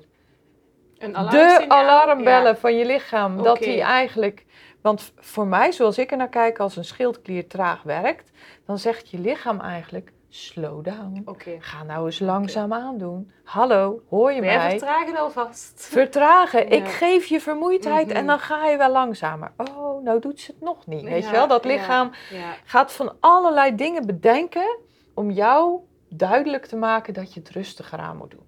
[0.98, 2.56] Een de alarmbellen Ja.
[2.56, 3.43] van je lichaam.
[3.43, 4.46] Dat die eigenlijk.
[4.82, 8.32] Want voor mij, zoals ik er naar kijk, als een schildklier traag werkt,
[8.65, 11.23] dan zegt je lichaam eigenlijk: slow down.
[11.59, 13.31] Ga nou eens langzaam aandoen.
[13.43, 14.69] Hallo, hoor je mij?
[14.69, 15.85] vertragen alvast.
[15.91, 16.59] Vertragen.
[16.69, 16.75] Ja.
[16.75, 18.15] Ik geef je vermoeidheid Mhm.
[18.15, 19.51] en dan ga je wel langzamer.
[19.57, 21.03] Oh, nou doet ze het nog niet.
[21.03, 21.47] Weet Ja, je wel?
[21.47, 22.53] Dat lichaam Ja.
[22.63, 24.77] gaat van allerlei dingen bedenken
[25.13, 28.45] om jou duidelijk te maken dat je het rustiger aan moet doen.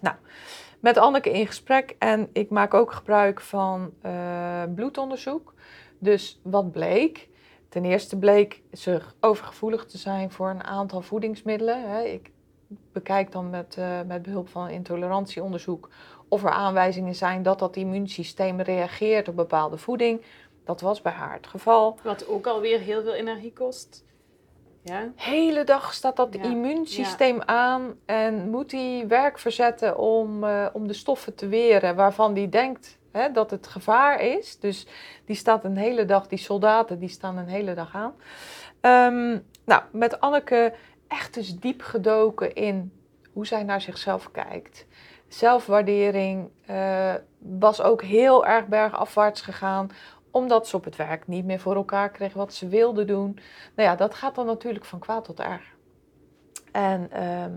[0.00, 0.16] Nou,
[0.80, 5.54] met Anneke in gesprek en ik maak ook gebruik van eh, bloedonderzoek.
[5.98, 7.28] Dus wat bleek?
[7.72, 11.90] Ten eerste bleek ze overgevoelig te zijn voor een aantal voedingsmiddelen.
[11.90, 12.02] Hè.
[12.02, 12.30] Ik
[12.92, 15.88] bekijk dan met, eh, met behulp van intolerantieonderzoek
[16.28, 20.22] of er aanwijzingen zijn dat dat immuunsysteem reageert op bepaalde voeding.
[20.64, 21.98] Dat was bij haar het geval.
[22.02, 24.04] Wat ook alweer heel veel energie kost.
[24.84, 25.12] Ja.
[25.16, 30.86] hele dag staat dat Ja, immuunsysteem aan en moet hij werk verzetten om, eh, om
[30.86, 34.58] de stoffen te weren waarvan hij denkt hè, dat het gevaar is.
[34.58, 34.86] Dus
[35.24, 38.14] die staat een hele dag, die soldaten, die staan een hele dag aan.
[38.80, 40.74] Ehm, nou, met Anneke
[41.08, 42.92] echt dus diep gedoken in
[43.32, 44.86] hoe zij naar zichzelf kijkt.
[45.28, 49.90] Zelfwaardering eh, was ook heel erg bergafwaarts gegaan
[50.30, 53.38] omdat ze op het werk niet meer voor elkaar kreeg wat ze wilde doen.
[53.76, 55.62] Nou ja, dat gaat dan natuurlijk van kwaad tot erg.
[56.72, 57.52] En ehm,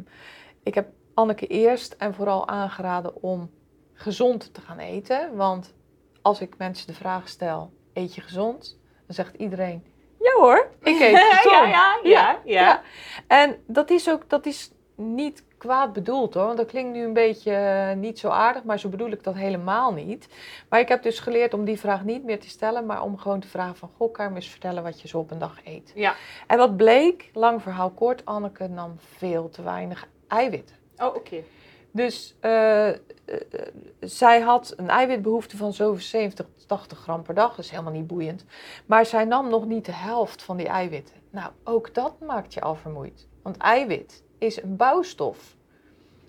[0.63, 3.49] ik heb Anneke eerst en vooral aangeraden om
[3.95, 5.35] gezond te gaan eten.
[5.35, 5.73] Want
[6.21, 8.79] als ik mensen de vraag stel, eet je gezond?
[9.05, 9.83] Dan zegt iedereen,
[10.19, 11.69] ja hoor, ik eet gezond.
[11.69, 12.81] ja, ja, ja, ja.
[13.27, 17.13] En dat is ook dat is niet kwaad bedoeld hoor, want dat klinkt nu een
[17.13, 20.27] beetje eh, niet zo aardig, maar zo bedoel ik dat helemaal niet.
[20.69, 23.39] Maar ik heb dus geleerd om die vraag niet meer te stellen, maar om gewoon
[23.39, 25.59] te vragen van, goh, kan je me eens vertellen wat je zo op een dag
[25.63, 25.91] eet?
[25.95, 26.15] Ja.
[26.47, 30.75] En wat bleek, lang verhaal kort, Anneke nam veel te weinig eiwitten.
[30.97, 31.43] Oh, oké.
[31.95, 32.95] Dus eh, eh,
[33.99, 37.49] zij had een eiwitbehoefte van zo'n 70, 80 gram per dag.
[37.55, 38.45] Dat is helemaal niet boeiend.
[38.85, 41.15] Maar zij nam nog niet de helft van die eiwitten.
[41.29, 43.27] Nou, ook dat maakt je al vermoeid.
[43.43, 45.55] Want eiwit is een bouwstof.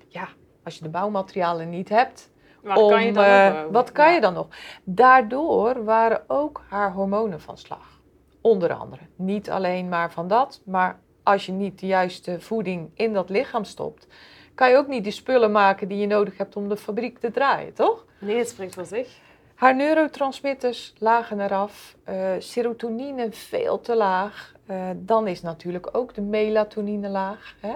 [0.09, 0.29] Ja,
[0.65, 2.31] als je de bouwmaterialen niet hebt,
[2.63, 4.15] Wat om, kan je dan eh, wat kan Ja.
[4.15, 4.49] je dan nog?
[4.85, 8.01] Daardoor waren ook haar hormonen van slag.
[8.41, 9.03] Onder andere.
[9.17, 13.65] Niet alleen maar van dat, maar als je niet de juiste voeding in dat lichaam
[13.65, 14.07] stopt,
[14.57, 17.31] kan je ook niet de spullen maken die je nodig hebt om de fabriek te
[17.31, 18.05] draaien, toch?
[18.19, 19.09] Nee, het spreekt voor zich.
[19.55, 24.55] Haar neurotransmitters lagen eraf, eh, serotonine veel te laag.
[24.67, 27.55] Eh, dan is natuurlijk ook de melatonine laag.
[27.61, 27.75] Hè?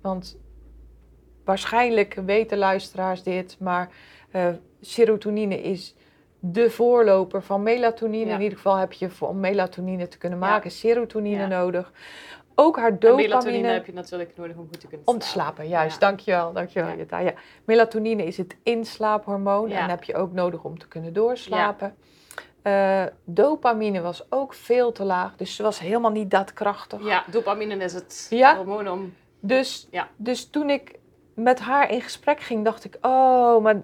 [0.00, 0.36] Want
[1.44, 3.88] waarschijnlijk weten luisteraars dit, maar
[4.30, 4.48] eh,
[4.80, 5.94] serotonine is
[6.38, 8.26] de voorloper van melatonine.
[8.30, 8.34] Ja.
[8.34, 10.46] In ieder geval heb je om melatonine te kunnen Ja.
[10.46, 11.46] maken serotonine Ja.
[11.46, 11.92] nodig.
[12.54, 13.28] Ook haar En dopamine.
[13.28, 16.00] melatonine heb je natuurlijk nodig om goed te kunnen Om te slapen, juist.
[16.00, 16.06] Ja.
[16.06, 16.96] Dankjewel, dankjewel.
[16.96, 17.18] Jutta.
[17.18, 17.32] Ja.
[17.64, 21.94] Melatonine is het inslaaphormoon en heb je ook nodig om te kunnen doorslapen.
[22.62, 27.04] Eh, dopamine was ook veel te laag, dus ze was helemaal niet daadkrachtig.
[27.04, 29.14] Ja, dopamine is het hormoon om...
[29.40, 30.08] Dus, Ja.
[30.16, 30.98] dus toen ik
[31.34, 32.98] met haar in gesprek ging, dacht ik...
[33.00, 33.82] Oh, maar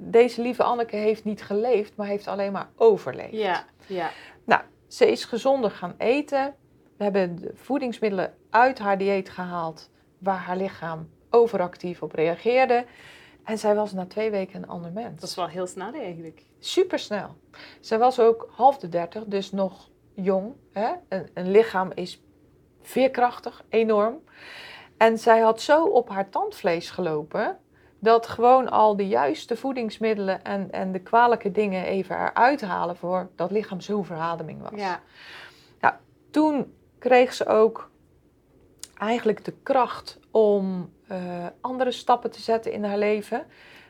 [0.00, 3.32] deze lieve Anneke heeft niet geleefd, maar heeft alleen maar overleefd.
[3.32, 4.10] Ja, ja.
[4.44, 6.54] Nou, ze is gezonder gaan eten.
[6.98, 12.84] We hebben de voedingsmiddelen uit haar dieet gehaald waar haar lichaam overactief op reageerde.
[13.44, 15.20] En zij was na twee weken een ander mens.
[15.20, 16.42] Dat is wel heel snel eigenlijk.
[16.58, 17.36] super snel.
[17.80, 20.54] Zij was ook half de dertig, dus nog jong.
[20.72, 20.92] Hè?
[21.08, 22.22] Een, een lichaam is
[22.82, 24.20] veerkrachtig, enorm.
[24.96, 27.58] En zij had zo op haar tandvlees gelopen
[27.98, 33.30] dat gewoon al de juiste voedingsmiddelen en, en de kwalijke dingen even eruit halen voor
[33.36, 34.80] dat lichaam zo'n verademing was.
[34.80, 35.00] Ja.
[36.30, 37.90] Toen kreeg ze ook
[38.94, 43.46] eigenlijk de kracht om eh, andere stappen te zetten in haar leven.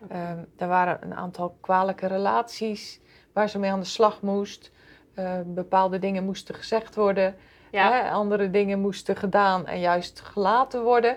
[0.09, 3.01] Ehm, er waren een aantal kwalijke relaties
[3.33, 4.71] waar ze mee aan de slag moest.
[5.15, 7.37] Eh, bepaalde dingen moesten gezegd worden.
[7.71, 7.93] Ja.
[7.93, 11.17] Hè, andere dingen moesten gedaan en juist gelaten worden.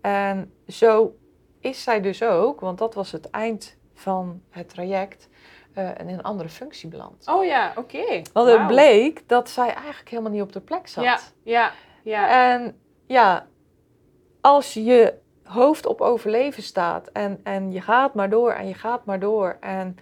[0.00, 1.16] En zo
[1.60, 5.28] is zij dus ook, want dat was het eind van het traject,
[5.74, 7.26] eh, in een andere functie beland.
[7.28, 8.22] Oh ja, oké.
[8.32, 11.04] Want het bleek dat zij eigenlijk helemaal niet op de plek zat.
[11.04, 12.52] Ja, ja, ja.
[12.52, 13.46] En ja,
[14.40, 19.04] als je hoofd op overleven staat en, en je gaat maar door en je gaat
[19.04, 19.96] maar door en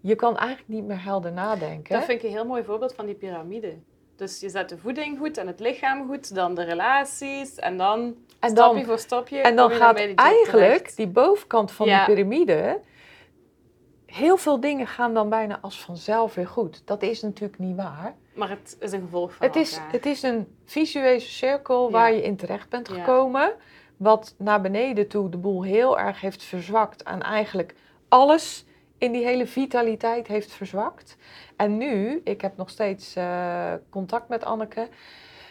[0.00, 1.94] je kan eigenlijk niet meer helder nadenken.
[1.94, 3.74] Dat vind ik een heel mooi voorbeeld van die piramide.
[4.16, 8.14] Dus je zet de voeding goed en het lichaam goed, dan de relaties en dan
[8.40, 9.40] en stapje dan, voor stapje.
[9.40, 10.96] en dan gaat eigenlijk terecht.
[10.96, 12.04] die bovenkant van Ja.
[12.06, 12.80] die piramide,
[14.10, 16.82] heel veel dingen gaan dan bijna als vanzelf weer goed.
[16.84, 18.14] Dat is natuurlijk niet waar.
[18.34, 21.90] Maar het is een gevolg van Het is, het is een visueuze cirkel Ja.
[21.92, 22.94] waar je in terecht bent Ja.
[22.94, 23.52] gekomen.
[23.96, 27.02] Wat naar beneden toe de boel heel erg heeft verzwakt.
[27.02, 27.74] En eigenlijk
[28.08, 28.64] alles
[28.98, 31.16] in die hele vitaliteit heeft verzwakt.
[31.56, 34.88] En nu, ik heb nog steeds eh, contact met Anneke.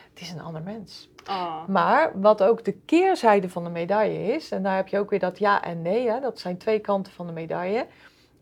[0.09, 1.09] Het is een ander mens.
[1.29, 1.67] Oh.
[1.67, 5.19] Maar wat ook de keerzijde van de medaille is, en daar heb je ook weer
[5.19, 7.85] dat ja en nee, hè, dat zijn twee kanten van de medaille.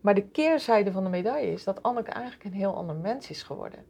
[0.00, 3.42] Maar de keerzijde van de medaille is dat Anneke eigenlijk een heel ander mens is
[3.42, 3.84] geworden.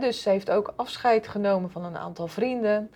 [0.00, 2.90] Dus ze heeft ook afscheid genomen van een aantal vrienden.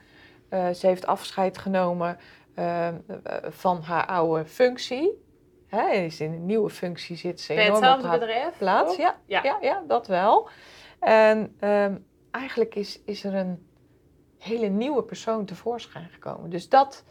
[0.49, 2.19] Eh, ze heeft afscheid genomen
[2.55, 2.95] eh, eh,
[3.43, 5.25] van haar oude functie.
[5.67, 8.59] Hè, is in een nieuwe functie zit ze Bij enorm op hetzelfde bedrijf?
[8.59, 8.97] plaats.
[8.97, 9.17] Ja.
[9.27, 9.59] ja.
[9.61, 10.49] Ja, dat wel.
[11.01, 11.97] En ehm,
[12.31, 13.67] eigenlijk is, is er een
[14.39, 16.51] hele nieuwe persoon tevoorschijn gekomen.
[16.51, 17.05] Dus dat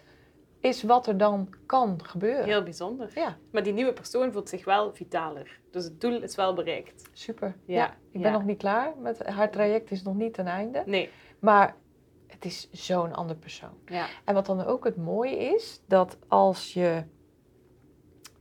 [0.66, 2.44] is wat er dan kan gebeuren.
[2.46, 3.12] Heel bijzonder.
[3.14, 5.60] Ja, Maar die nieuwe persoon voelt zich wel vitaler.
[5.72, 7.10] Dus het doel is wel bereikt.
[7.12, 7.56] super.
[7.66, 8.38] Ja, Ja, ik ben ja.
[8.38, 8.94] nog niet klaar.
[8.98, 10.84] Met, haar traject is nog niet ten einde.
[10.86, 11.10] Nee.
[11.40, 11.76] Maar
[12.28, 13.78] het is zo'n ander persoon.
[13.86, 14.06] Ja.
[14.26, 17.04] En wat dan ook het mooie is, dat als je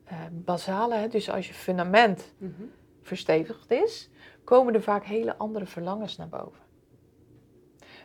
[0.05, 2.63] eh basale, hè, dus als je fundament Mhm.
[3.03, 4.11] verstevigd is,
[4.45, 6.63] komen er vaak hele andere verlangens naar boven.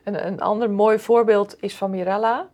[0.03, 2.49] Een, een ander mooi voorbeeld is van Mirella.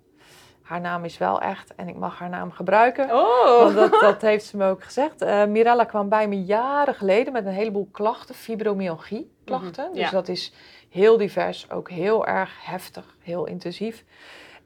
[0.66, 3.12] Haar naam is wel echt en ik mag haar naam gebruiken.
[3.12, 3.60] Oh!
[3.64, 5.22] Want dat, dat heeft ze me ook gezegd.
[5.22, 9.84] Eh, Mirella kwam bij me jaren geleden met een heleboel klachten, fibromyalgie klachten.
[9.84, 10.10] Mhm, Dus ja.
[10.10, 10.54] dat is
[10.90, 14.04] heel divers, ook heel erg heftig, heel intensief.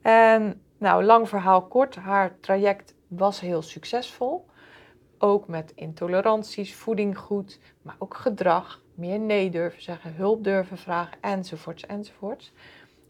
[0.01, 4.45] En nou, lang verhaal kort, haar traject was heel succesvol.
[5.17, 11.17] Ook met intoleranties, voeding goed, maar ook gedrag, meer nee durven zeggen, hulp durven vragen,
[11.21, 12.53] enzovoorts, enzovoorts.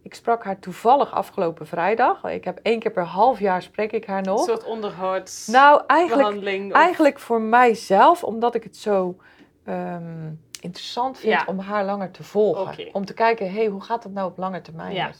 [0.01, 2.23] Ik sprak haar toevallig afgelopen vrijdag.
[2.23, 4.43] Ik heb één keer per half jaar spreek ik haar Een nog.
[4.45, 5.87] soort onderhoudsbehandeling.
[5.87, 9.17] Nou, eigenlijk, of- eigenlijk voor mijzelf, omdat ik het zo
[9.65, 10.31] ehm,
[10.61, 11.43] interessant vind Ja.
[11.47, 12.93] om haar langer te volgen.
[12.93, 15.11] Om te kijken, hey, hoe gaat het nou op lange termijn Ja.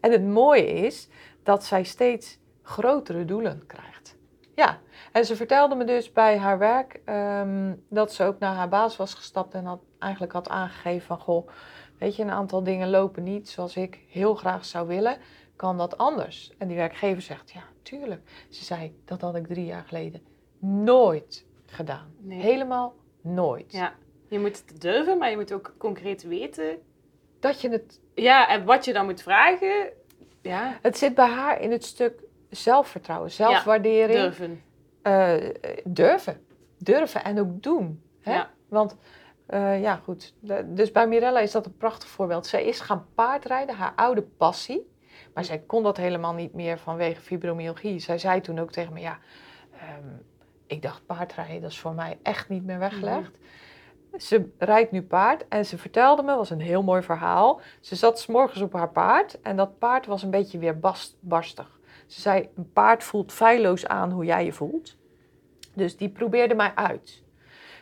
[0.00, 1.08] En het mooie is
[1.42, 4.16] dat zij steeds grotere doelen krijgt.
[4.54, 4.78] Ja,
[5.12, 8.96] en ze vertelde me dus bij haar werk ehm, dat ze ook naar haar baas
[8.96, 11.48] was gestapt en had, eigenlijk had aangegeven van, goh,
[12.02, 15.16] weet je, een aantal dingen lopen niet zoals ik heel graag zou willen.
[15.56, 16.52] Kan dat anders?
[16.58, 18.20] En die werkgever zegt, ja, tuurlijk.
[18.48, 20.22] Ze zei, dat had ik drie jaar geleden
[20.58, 22.14] nooit gedaan.
[22.18, 22.40] Nee.
[22.40, 23.72] Helemaal nooit.
[23.72, 23.94] Ja,
[24.28, 26.78] je moet het durven, maar je moet ook concreet weten.
[27.40, 29.92] Dat je het, Ja, en wat je dan moet vragen.
[30.42, 34.18] Ja, het zit bij haar in het stuk zelfvertrouwen, zelfwaardering.
[34.20, 34.62] durven.
[35.02, 35.36] eh,
[35.84, 36.40] durven.
[36.78, 38.02] Durven en ook doen.
[38.20, 38.34] Hè?
[38.34, 38.50] Ja.
[38.68, 38.96] Want,
[39.46, 40.34] eh, ja goed.
[40.40, 42.46] De- dus bij Mirella is dat een prachtig voorbeeld.
[42.46, 44.90] Zij is gaan paardrijden, haar oude passie.
[45.34, 47.98] Maar zij kon dat helemaal niet meer vanwege fibromyalgie.
[47.98, 49.18] Zij zei toen ook tegen me, ja,
[49.72, 50.06] ehm,
[50.66, 53.30] ik dacht paardrijden, dat is voor mij echt niet meer weggelegd.
[54.18, 57.60] Ze rijdt nu paard en ze vertelde me, was een heel mooi verhaal.
[57.80, 61.16] Ze zat 's morgens op haar paard en dat paard was een beetje weer bast,
[61.20, 61.80] barstig.
[62.06, 64.96] Ze zei, een paard voelt feilloos aan hoe jij je voelt.
[65.74, 67.22] Dus die probeerde mij uit.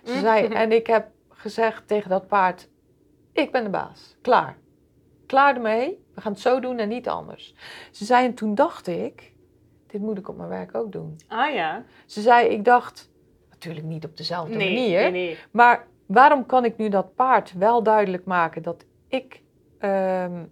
[0.05, 1.09] Ze zei, en ik heb
[1.41, 2.69] gezegd tegen dat paard,
[3.33, 4.57] ik ben de baas, klaar.
[5.27, 7.55] Klaar ermee, we gaan het zo doen en niet anders.
[7.91, 9.33] Ze zei, en toen dacht ik,
[9.87, 11.17] dit moet ik op mijn werk ook doen.
[11.29, 11.85] Ah ja.
[12.07, 13.11] Ze zei, ik dacht,
[13.51, 15.01] natuurlijk niet op dezelfde Nee, manier.
[15.01, 15.39] nee, nee.
[15.51, 19.43] Maar waarom kan ik nu dat paard wel duidelijk maken dat ik.
[19.79, 20.45] ehm,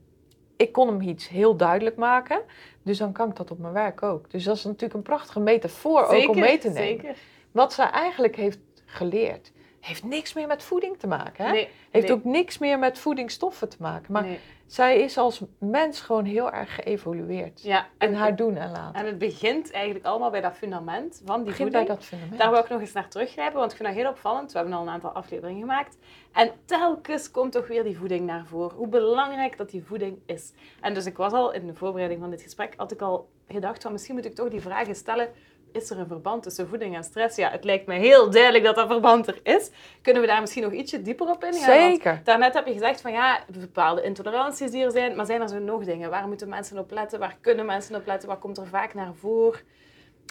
[0.56, 2.40] ik kon hem iets heel duidelijk maken.
[2.82, 4.30] Dus dan kan ik dat op mijn werk ook.
[4.30, 7.00] Dus dat is natuurlijk een prachtige metafoor ook om mee te nemen.
[7.00, 7.16] Zeker.
[7.52, 9.52] Wat zij eigenlijk heeft geleerd,
[9.88, 11.44] heeft niks meer met voeding te maken.
[11.44, 11.50] Hè?
[11.50, 14.12] Nee, heeft nee, ook niks meer met voedingsstoffen te maken.
[14.12, 14.38] Maar nee.
[14.66, 17.62] zij is als mens gewoon heel erg geëvolueerd.
[17.62, 19.00] Ja, In haar doen en laten.
[19.00, 21.98] En het begint eigenlijk allemaal bij dat fundament van die begint bij voeding.
[21.98, 22.38] dat fundament.
[22.38, 24.52] Daar wil ik nog eens naar teruggrijpen, want ik vind dat heel opvallend.
[24.52, 25.96] We hebben al een aantal afleveringen gemaakt.
[26.32, 28.76] En telkens komt toch weer die voeding naar voren.
[28.76, 30.52] Hoe belangrijk dat die voeding is.
[30.80, 33.82] En dus ik was al in de voorbereiding van dit gesprek, had ik al gedacht
[33.82, 35.28] van misschien moet ik toch die vragen stellen.
[35.72, 37.36] Is er een verband tussen voeding en stress?
[37.36, 39.70] Ja, het lijkt me heel duidelijk dat dat verband er is.
[40.02, 41.78] Kunnen we daar misschien nog ietsje dieper op ingaan?
[41.78, 42.20] Want Zeker.
[42.24, 45.58] Daarnet heb je gezegd van ja, bepaalde intoleranties die er zijn, maar zijn er zo
[45.58, 46.10] nog dingen?
[46.10, 47.18] Waar moeten mensen op letten?
[47.18, 48.28] Waar kunnen mensen op letten?
[48.28, 49.60] Wat komt er vaak naar voren?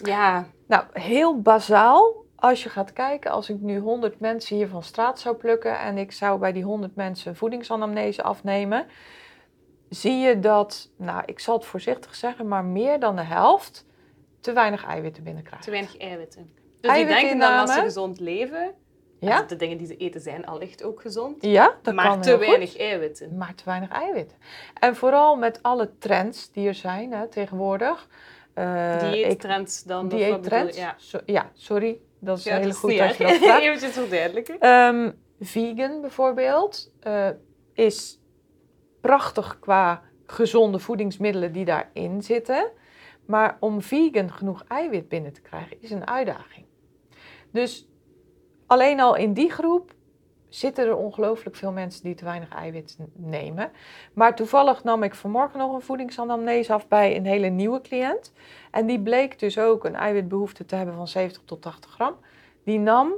[0.04, 2.26] Ja, Nou, heel bazaal.
[2.36, 5.98] Als je gaat kijken, als ik nu 100 mensen hier van straat zou plukken en
[5.98, 8.86] ik zou bij die 100 mensen voedingsanamnese afnemen,
[9.90, 13.86] zie je dat, nou, ik zal het voorzichtig zeggen, maar meer dan de helft
[14.40, 15.64] te weinig eiwitten binnenkrijgt.
[15.66, 16.50] te weinig eiwitten.
[16.82, 18.74] Dus die denken dan als ze gezond leven,
[19.20, 19.42] Ja?
[19.42, 22.40] de dingen die ze eten zijn allicht ook gezond, Ja, dat maar kan te goed.
[22.40, 23.38] weinig eiwitten.
[23.38, 24.38] Maar te weinig eiwitten.
[24.74, 28.08] En vooral met alle trends die er zijn hè, tegenwoordig.
[28.54, 30.08] Eh, ik- Dieettrends dan?
[30.08, 30.78] Dieettrends.
[30.78, 32.00] Ja, So- ja, sorry.
[32.20, 33.62] Dat is ja heel dat goed dat je dat vraagt.
[33.62, 34.60] Eventjes verduidelijken.
[34.60, 37.30] Ehm, vegan bijvoorbeeld eh,
[37.74, 38.20] is
[39.02, 42.72] prachtig qua gezonde voedingsmiddelen die daarin zitten.
[43.28, 46.66] Maar om vegan genoeg eiwit binnen te krijgen is een uitdaging.
[47.52, 47.88] Dus
[48.66, 49.96] alleen al in die groep
[50.50, 53.72] zitten er ongelooflijk veel mensen die te weinig eiwit nemen.
[54.14, 58.34] Maar toevallig nam ik vanmorgen nog een voedingsanamnese af bij een hele nieuwe cliënt.
[58.72, 62.16] En die bleek dus ook een eiwitbehoefte te hebben van 70 tot 80 gram.
[62.64, 63.14] Die nam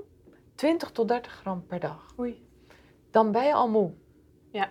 [0.56, 2.14] 20 tot 30 gram per dag.
[2.20, 2.48] Oei.
[3.12, 3.92] Dan ben je al moe.
[4.52, 4.70] Ja.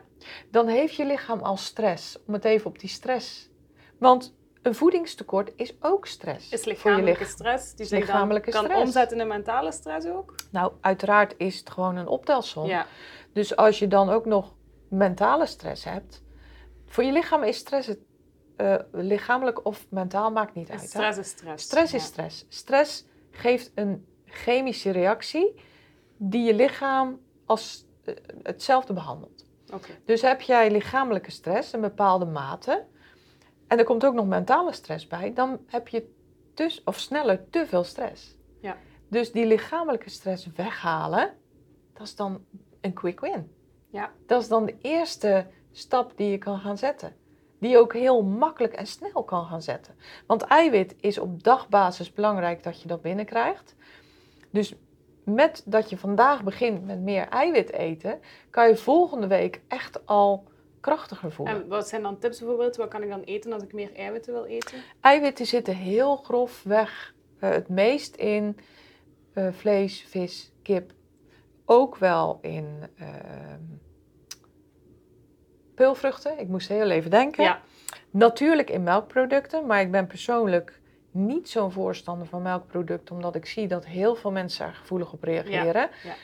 [0.51, 2.19] Dan heeft je lichaam al stress.
[2.27, 3.51] Om het even op die stress.
[3.99, 6.53] Want een voedingstekort is ook stress.
[6.53, 8.81] Is voor je lichamelijke stress, die zich dan kan stress.
[8.81, 10.35] omzetten in mentale stress ook?
[10.51, 12.67] Nou, uiteraard is het gewoon een optelsom.
[12.67, 12.87] Ja.
[13.33, 14.55] Dus als je dan ook nog
[14.89, 16.23] mentale stress hebt.
[16.87, 17.99] Voor je lichaam is stress het,
[18.57, 20.81] eh, lichamelijk of mentaal maakt niet uit.
[20.81, 20.87] hè?
[20.87, 21.65] Stress is stress.
[21.65, 22.47] Stress is stress.
[22.49, 25.55] Stress geeft een chemische reactie
[26.17, 29.47] die je lichaam als eh, hetzelfde behandelt.
[29.75, 29.91] Oké.
[30.05, 32.85] Dus heb jij lichamelijke stress, een bepaalde mate,
[33.69, 36.11] en er komt ook nog mentale stress bij, dan heb je
[36.55, 38.37] dus, of sneller te veel stress.
[38.61, 38.77] Ja.
[39.09, 41.35] Dus die lichamelijke stress weghalen,
[41.93, 42.45] dat is dan
[42.81, 43.53] een quick win.
[43.91, 44.13] Ja.
[44.27, 47.17] Dat is dan de eerste stap die je kan gaan zetten.
[47.59, 49.95] Die je ook heel makkelijk en snel kan gaan zetten.
[50.27, 53.75] Want eiwit is op dagbasis belangrijk dat je dat binnenkrijgt.
[54.51, 54.75] Dus
[55.25, 60.45] met dat je vandaag begint met meer eiwit eten, kan je volgende week echt al
[60.81, 61.55] krachtiger voelen.
[61.55, 62.77] En wat zijn dan tips bijvoorbeeld?
[62.77, 64.79] Wat kan ik dan eten als ik meer eiwitten wil eten?
[65.01, 68.59] Eiwitten zitten heel grofweg eh, het meest in
[69.33, 70.93] eh, vlees, vis, kip.
[71.65, 72.67] Ook wel in
[72.99, 73.63] ehm,
[75.75, 76.39] peulvruchten.
[76.39, 77.45] Ik moest heel even denken.
[77.45, 77.61] Ja.
[78.11, 83.69] Natuurlijk in melkproducten, maar ik ben persoonlijk niet zo'n voorstander van melkproducten, omdat ik zie
[83.69, 85.91] dat heel veel mensen er gevoelig op reageren.
[86.03, 86.15] ja.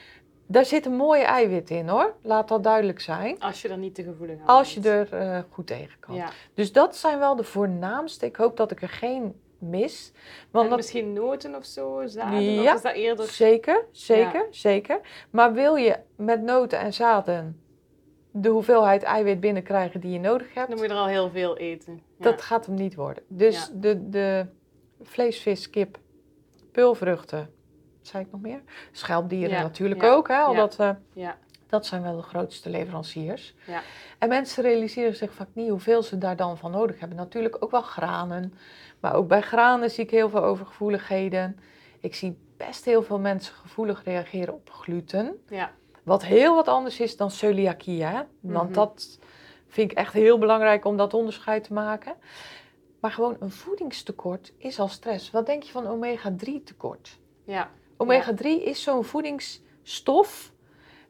[0.46, 3.40] Daar zit een mooie eiwit in hoor, laat dat duidelijk zijn.
[3.40, 5.10] Als je er niet te gevoelig aan Als je bent.
[5.12, 6.14] er eh, goed tegen kan.
[6.14, 6.28] Ja.
[6.54, 8.26] Dus dat zijn wel de voornaamste.
[8.26, 10.12] Ik hoop dat ik er geen mis.
[10.50, 12.70] Want dat, misschien noten of zo, zaden, Ja.
[12.70, 13.26] of is dat eerder...
[13.26, 15.00] zeker, zeker, zeker.
[15.30, 17.60] Maar wil je met noten en zaden
[18.30, 21.56] de hoeveelheid eiwit binnenkrijgen die je nodig hebt, Dan moet je er al heel veel
[21.56, 21.94] eten.
[22.18, 22.24] Ja.
[22.24, 23.22] dat gaat hem niet worden.
[23.28, 24.46] Dus de, de
[25.02, 25.98] vlees, vis, kip,
[26.72, 27.50] peulvruchten,
[28.06, 28.60] zei ik nog meer?
[28.92, 30.28] Schelpdieren Ja, natuurlijk ja, ook.
[30.28, 30.38] Hè?
[30.38, 30.58] Al ja.
[30.58, 31.36] dat, eh, Ja.
[31.66, 33.54] dat zijn wel de grootste leveranciers.
[33.66, 33.82] Ja.
[34.18, 37.16] En mensen realiseren zich vaak niet hoeveel ze daar dan van nodig hebben.
[37.18, 38.54] Natuurlijk ook wel granen.
[39.00, 41.58] Maar ook bij granen zie ik heel veel overgevoeligheden.
[42.00, 45.42] Ik zie best heel veel mensen gevoelig reageren op gluten.
[45.48, 45.70] Ja.
[46.02, 48.02] Wat heel wat anders is dan celiakie.
[48.04, 48.22] Hè?
[48.40, 48.72] Want Mhm.
[48.78, 49.18] dat
[49.68, 52.14] vind ik echt heel belangrijk om dat onderscheid te maken.
[53.00, 55.30] Maar gewoon een voedingstekort is al stress.
[55.30, 57.18] Wat denk je van omega-3 tekort?
[57.44, 57.70] Ja.
[57.96, 60.52] Omega-3 is zo'n voedingsstof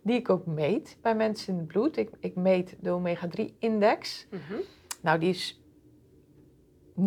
[0.03, 1.97] die ik ook meet bij mensen in het bloed.
[1.97, 4.27] Ik, ik meet de omega-3-index.
[4.31, 4.55] Mhm.
[5.01, 5.61] Nou, die is
[6.95, 7.03] 90%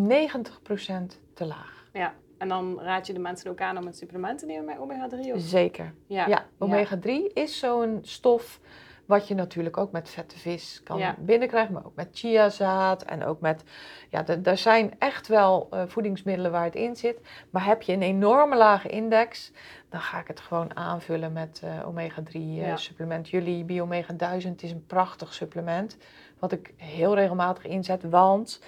[1.34, 1.88] te laag.
[1.92, 2.14] ja.
[2.38, 5.32] En dan raad je de mensen ook aan om een supplement te nemen met omega-3?
[5.32, 5.40] Of?
[5.40, 5.94] Zeker.
[6.06, 6.26] Ja.
[6.26, 8.60] Ja, omega-3 is zo'n stof
[9.08, 11.14] wat je natuurlijk ook met vette vis kan Ja.
[11.18, 13.64] binnenkrijgen, maar ook met chiazaad en ook met,
[14.10, 17.20] ja, er zijn echt wel eh, voedingsmiddelen waar het in zit.
[17.50, 19.52] Maar heb je een enorme lage index,
[19.88, 22.76] dan ga ik het gewoon aanvullen met eh, omega-3 eh, Ja.
[22.76, 23.28] supplement.
[23.28, 25.96] Jullie Biomega 1000 is een prachtig supplement,
[26.38, 28.60] wat ik heel regelmatig inzet, want,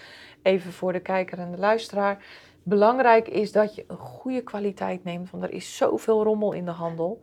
[0.43, 2.25] even voor de kijker en de luisteraar,
[2.63, 6.71] belangrijk is dat je een goede kwaliteit neemt, want er is zoveel rommel in de
[6.71, 7.21] handel.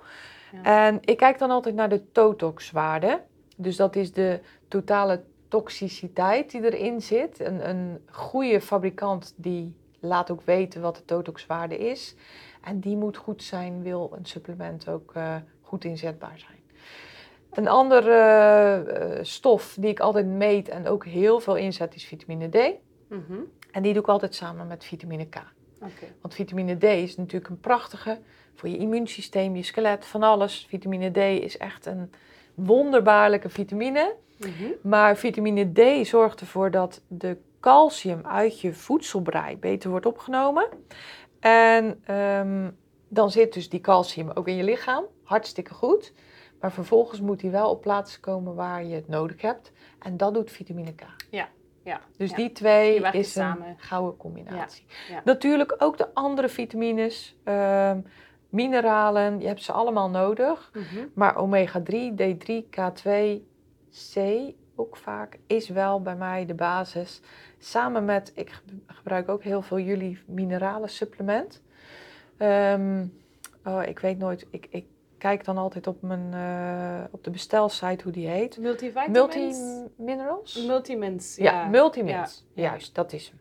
[0.51, 0.87] Ja.
[0.87, 3.21] En ik kijk dan altijd naar de TOTOX-waarde.
[3.55, 7.39] Dus dat is de totale toxiciteit die erin zit.
[7.39, 12.15] Een, een goede fabrikant die laat ook weten wat de TOTOX-waarde is.
[12.61, 16.57] En die moet goed zijn, wil een supplement ook eh, goed inzetbaar zijn.
[17.51, 22.49] Een andere eh, stof die ik altijd meet en ook heel veel inzet is vitamine
[22.49, 22.73] D.
[23.09, 23.39] Mhm.
[23.71, 25.35] En die doe ik altijd samen met vitamine K.
[26.21, 28.19] Want vitamine D is natuurlijk een prachtige
[28.57, 30.65] voor je immuunsysteem, je skelet, van alles.
[30.69, 32.11] Vitamine D is echt een
[32.53, 34.15] wonderbaarlijke vitamine.
[34.37, 34.65] Mhm.
[34.81, 40.67] Maar vitamine D zorgt ervoor dat de calcium uit je voedselbrei beter wordt opgenomen.
[41.39, 42.69] En ehm,
[43.07, 45.03] dan zit dus die calcium ook in je lichaam.
[45.23, 46.13] Hartstikke goed.
[46.59, 49.71] Maar vervolgens moet die wel op plaatsen komen waar je het nodig hebt.
[49.99, 51.01] En dat doet vitamine K.
[51.29, 51.49] Ja.
[52.17, 52.35] Dus ja.
[52.35, 53.75] die twee Die werken is een samen.
[53.77, 54.85] gouden combinatie.
[55.09, 55.21] ja.
[55.23, 57.99] Natuurlijk ook de andere vitamines, ehm,
[58.49, 60.71] mineralen, je hebt ze allemaal nodig.
[60.73, 61.05] Mhm.
[61.13, 63.11] Maar omega-3, D3, K2,
[64.13, 64.19] C
[64.75, 67.21] ook vaak is wel bij mij de basis.
[67.57, 71.61] Samen met, ik ge- gebruik ook heel veel jullie mineralen supplement.
[72.37, 73.05] Ehm,
[73.65, 74.85] oh, ik weet nooit, ik, ik
[75.17, 78.57] kijk dan altijd op, mijn, eh, op de bestelsite hoe die heet.
[78.57, 79.57] Multivitamins?
[79.59, 80.65] Multi-minerals?
[80.65, 81.35] Multimins.
[81.35, 82.45] Ja, multimins.
[82.53, 82.63] Ja.
[82.63, 83.39] Juist, dat is hem.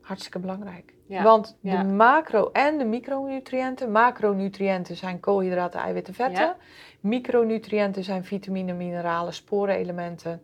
[0.00, 0.94] Hartstikke belangrijk.
[1.12, 1.22] Ja.
[1.22, 1.82] Want ja.
[1.82, 3.92] de macro- en de micronutriënten.
[3.92, 6.44] Macronutriënten zijn koolhydraten, eiwitten, vetten.
[6.44, 6.56] Ja.
[7.00, 10.42] Micronutriënten zijn vitamine, mineralen, sporenelementen.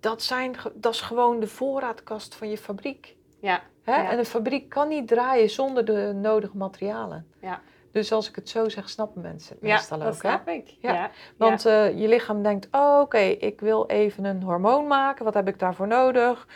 [0.00, 3.16] Dat, zijn, dat is gewoon de voorraadkast van je fabriek.
[3.40, 3.60] Ja.
[3.82, 3.96] Hè?
[3.96, 4.10] Ja.
[4.10, 7.26] En een fabriek kan niet draaien zonder de nodige materialen.
[7.40, 7.60] Ja.
[7.92, 10.22] Dus als ik het zo zeg, snappen mensen het Ja, meestal dat ook.
[10.22, 10.28] Hè?
[10.28, 10.76] snap ik.
[10.80, 10.92] Ja.
[10.92, 11.10] Ja.
[11.36, 15.24] Want eh, je lichaam denkt, oh, oké, ik wil even een hormoon maken.
[15.24, 16.46] Wat heb ik daarvoor nodig?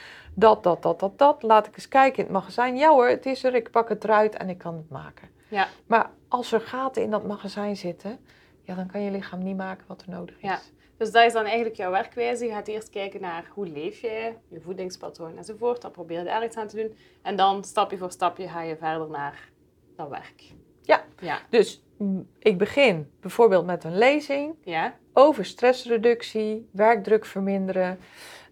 [0.41, 1.43] Dat, dat, dat, dat, dat.
[1.43, 2.77] Laat ik eens kijken in het magazijn.
[2.77, 3.55] Ja hoor, het is er.
[3.55, 5.29] Ik pak het eruit en ik kan het maken.
[5.49, 5.69] Ja.
[5.87, 8.19] Maar als er gaten in dat magazijn zitten,
[8.63, 10.43] ja, dan kan je lichaam niet maken wat er nodig is.
[10.43, 10.59] Ja.
[10.97, 12.45] Dus dat is dan eigenlijk jouw werkwijze.
[12.45, 15.83] Je gaat eerst kijken naar hoe leef je, je voedingspatroon enzovoort.
[15.83, 16.97] Dan probeer je er iets aan te doen.
[17.23, 19.49] En dan stapje voor stapje ga je verder naar
[19.97, 20.43] dat werk.
[20.83, 21.05] Ja.
[21.21, 21.39] Ja.
[21.51, 24.95] Dus mm, ik begin bijvoorbeeld met een lezing Ja.
[25.13, 27.99] over stressreductie, werkdruk verminderen.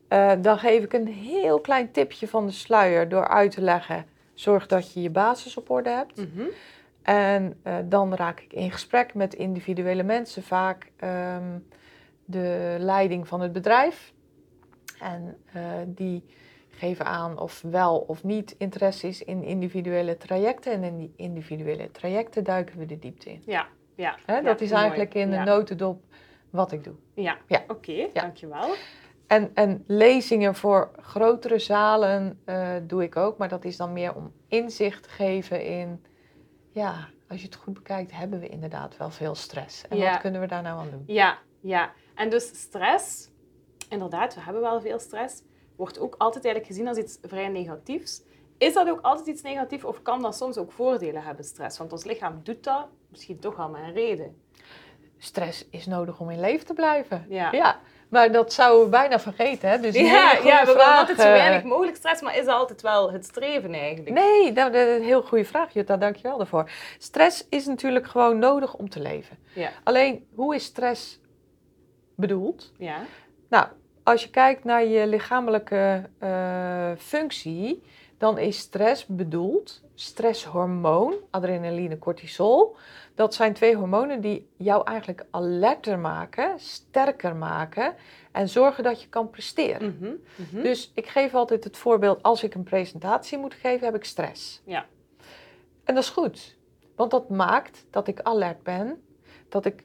[0.08, 4.06] Eh, dan geef ik een heel klein tipje van de sluier door uit te leggen.
[4.34, 6.16] Zorg dat je je basis op orde hebt.
[6.16, 6.46] Mhm.
[7.02, 11.58] En eh, dan raak ik in gesprek met individuele mensen, vaak ehm,
[12.24, 14.12] de leiding van het bedrijf.
[15.00, 16.24] En eh, die
[16.70, 20.72] geven aan of wel of niet interesse is in individuele trajecten.
[20.72, 23.42] En in die individuele trajecten duiken we de diepte in.
[23.46, 23.66] Ja.
[23.94, 24.16] Ja.
[24.42, 24.82] Dat is mooi.
[24.82, 25.44] eigenlijk in de ja.
[25.44, 26.02] notendop
[26.50, 26.94] wat ik doe.
[27.14, 27.36] Ja.
[27.46, 27.64] Ja.
[27.68, 28.74] Oké, dankjewel.
[29.28, 34.14] En, en lezingen voor grotere zalen eh, doe ik ook, maar dat is dan meer
[34.14, 36.04] om inzicht te geven in,
[36.72, 39.88] ja, als je het goed bekijkt, hebben we inderdaad wel veel stress.
[39.88, 40.10] En Ja.
[40.10, 41.02] wat kunnen we daar nou aan doen?
[41.06, 41.92] Ja, ja.
[42.14, 43.28] En dus stress,
[43.88, 45.42] inderdaad, we hebben wel veel stress.
[45.76, 48.22] Wordt ook altijd eigenlijk gezien als iets vrij negatiefs.
[48.58, 51.78] Is dat ook altijd iets negatiefs of kan dat soms ook voordelen hebben, stress?
[51.78, 54.36] Want ons lichaam doet dat misschien toch al met een reden.
[55.18, 57.26] Stress is nodig om in leven te blijven.
[57.28, 57.52] Ja.
[57.52, 57.80] ja.
[58.08, 59.68] Maar dat zouden we bijna vergeten.
[59.68, 59.80] Hè?
[59.80, 60.02] Dus Ja,
[60.44, 63.24] ja we willen vraag, altijd zo weinig mogelijk stress, maar is dat altijd wel het
[63.24, 64.10] streven eigenlijk?
[64.10, 65.96] Nee, dat is een heel goede vraag, Jutta.
[65.96, 66.70] Dank je wel daarvoor.
[66.98, 69.38] Stress is natuurlijk gewoon nodig om te leven.
[69.52, 69.70] Ja.
[69.84, 71.20] Alleen, hoe is stress
[72.14, 72.72] bedoeld?
[72.78, 72.96] Ja.
[73.48, 73.66] Nou,
[74.02, 77.82] als je kijkt naar je lichamelijke eh, functie,
[78.18, 82.76] dan is stress bedoeld, stresshormoon, adrenaline, cortisol.
[83.18, 87.94] Dat zijn twee hormonen die jou eigenlijk alerter maken, sterker maken
[88.32, 89.96] en zorgen dat je kan presteren.
[90.00, 90.12] Mhm,
[90.52, 90.62] mhm.
[90.62, 94.62] Dus ik geef altijd het voorbeeld, als ik een presentatie moet geven, heb ik stress.
[94.64, 94.86] Ja.
[95.84, 96.56] En dat is goed,
[96.96, 99.02] want dat maakt dat ik alert ben,
[99.48, 99.84] dat ik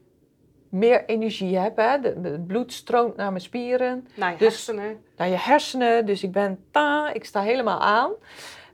[0.70, 1.78] meer energie heb.
[1.78, 2.00] Hè?
[2.00, 5.04] De- Het bloed stroomt naar mijn spieren, Naar je Dus- hersenen.
[5.18, 6.06] naar je hersenen.
[6.06, 8.12] Dus ik ben ta, ik sta helemaal aan.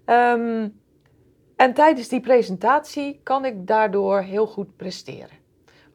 [0.06, 0.68] Ehm,
[1.60, 5.38] en tijdens die presentatie kan ik daardoor heel goed presteren.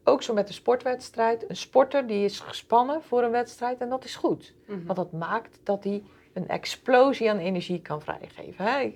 [0.04, 1.44] Ook zo met de sportwedstrijd.
[1.50, 4.54] Een sporter die is gespannen voor een wedstrijd en dat is goed.
[4.66, 4.84] Mhm.
[4.84, 6.02] Want dat maakt dat hij
[6.32, 8.64] een explosie aan energie kan vrijgeven.
[8.64, 8.92] Hè?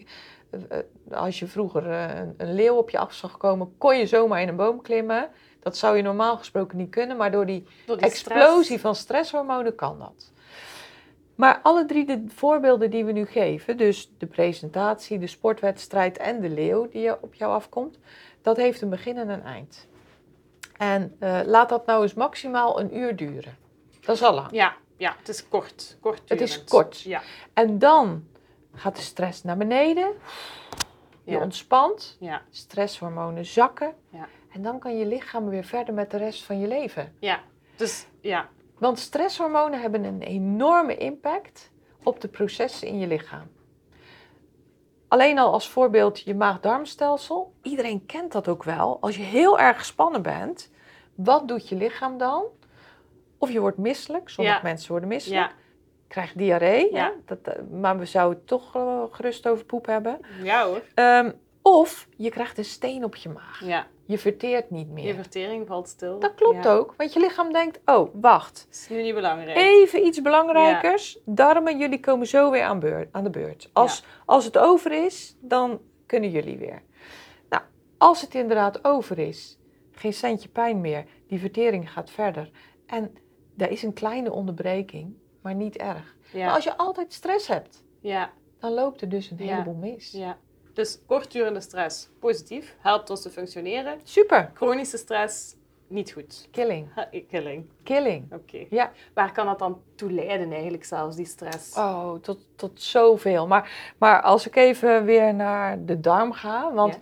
[0.50, 0.78] Eh,
[1.10, 4.42] Als je vroeger eh, een, een leeuw op je af zag komen, kon je zomaar
[4.42, 5.28] in een boom klimmen.
[5.60, 8.82] Dat zou je normaal gesproken niet kunnen, maar door die Door die explosie stress.
[8.82, 10.32] van stresshormonen kan dat.
[11.38, 16.40] Maar alle drie de voorbeelden die we nu geven, dus de presentatie, de sportwedstrijd en
[16.40, 17.98] de leeuw die je- op jou afkomt,
[18.42, 19.86] dat heeft een begin en een eind.
[20.76, 23.56] En eh, laat dat nou eens maximaal een uur duren.
[24.00, 24.48] Dat is al lang.
[24.50, 25.96] Ja, ja, het is kort.
[26.00, 27.00] kort Het is kort.
[27.00, 27.22] Ja.
[27.52, 28.24] En dan
[28.74, 30.12] gaat de stress naar beneden,
[31.24, 31.40] je Ja.
[31.42, 32.42] ontspant, Ja.
[32.50, 33.94] stresshormonen zakken.
[34.10, 34.28] Ja.
[34.52, 37.14] En dan kan je lichaam weer verder met de rest van je leven.
[37.18, 37.40] ja.
[37.76, 38.48] Dus ja.
[38.78, 41.70] Want stresshormonen hebben een enorme impact
[42.02, 43.50] op de processen in je lichaam.
[45.08, 47.52] Alleen al als voorbeeld je maag-darmstelsel.
[47.62, 48.98] Iedereen kent dat ook wel.
[49.00, 50.70] Als je heel erg gespannen bent,
[51.14, 52.44] wat doet je lichaam dan?
[53.38, 54.28] Of je wordt misselijk.
[54.28, 54.62] Sommige Ja.
[54.62, 55.40] mensen worden misselijk.
[55.50, 55.56] Ja.
[56.08, 56.92] Krijg diarree.
[56.92, 57.12] Ja.
[57.26, 60.20] Dat, eh, maar we zouden het toch eh, gerust over poep hebben.
[60.42, 60.82] ja hoor.
[60.94, 63.64] Ehm, of je krijgt een steen op je maag.
[63.64, 63.86] Ja.
[64.08, 65.06] Je verteert niet meer.
[65.06, 66.18] Je vertering valt stil.
[66.18, 66.72] Dat klopt ja.
[66.72, 66.94] ook.
[66.96, 68.66] Want je lichaam denkt, oh, wacht.
[68.70, 69.56] is nu niet belangrijk.
[69.56, 71.18] Even iets belangrijkers.
[71.24, 73.70] Darmen, jullie komen zo weer aan, beurt, aan de beurt.
[73.72, 76.82] Als, als het over is, dan kunnen jullie weer.
[77.48, 77.62] Nou,
[77.98, 79.58] als het inderdaad over is,
[79.92, 82.50] geen centje pijn meer, die vertering gaat verder.
[82.86, 83.14] En
[83.56, 86.16] er is een kleine onderbreking, maar niet erg.
[86.34, 88.32] Maar als je altijd stress hebt, ja.
[88.58, 90.10] dan loopt er dus een heleboel mis.
[90.10, 90.38] ja.
[90.78, 94.00] Dus kortdurende stress, positief, helpt ons te functioneren.
[94.02, 94.50] Super.
[94.54, 95.54] Chronische stress,
[95.86, 96.48] niet goed.
[96.50, 96.88] Killing.
[96.94, 97.66] Ha, Killing.
[97.82, 98.32] Killing.
[98.32, 98.66] Oké.
[98.70, 98.92] Ja.
[99.14, 101.76] Waar kan dat dan toe leiden eigenlijk zelfs, die stress?
[101.76, 103.46] Oh, tot, tot zoveel.
[103.46, 107.00] Maar, maar als ik even weer naar de darm ga, want Ja.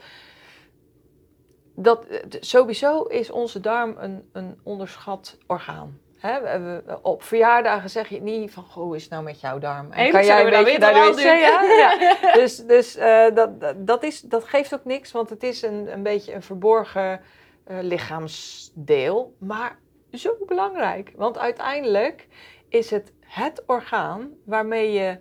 [1.75, 6.01] dat, eh, sowieso is onze darm een, een onderschat orgaan.
[6.17, 9.41] Hè, we- we- op verjaardagen zeg je niet van, goh, hoe is het nou met
[9.41, 9.87] jouw darm?
[9.87, 11.17] En Eigenlijk zouden we dat weten naar de wel, wc?
[11.17, 11.29] Duke.
[11.37, 11.63] Ja,
[12.23, 12.33] ja.
[12.41, 15.93] Dus, dus eh, dat, dat- dat, is, dat geeft ook niks, want het is een,
[15.93, 17.21] een beetje een verborgen
[17.65, 19.35] eh, lichaamsdeel.
[19.39, 19.79] Maar
[20.13, 22.27] zo belangrijk, want uiteindelijk
[22.69, 25.19] is het het orgaan waarmee je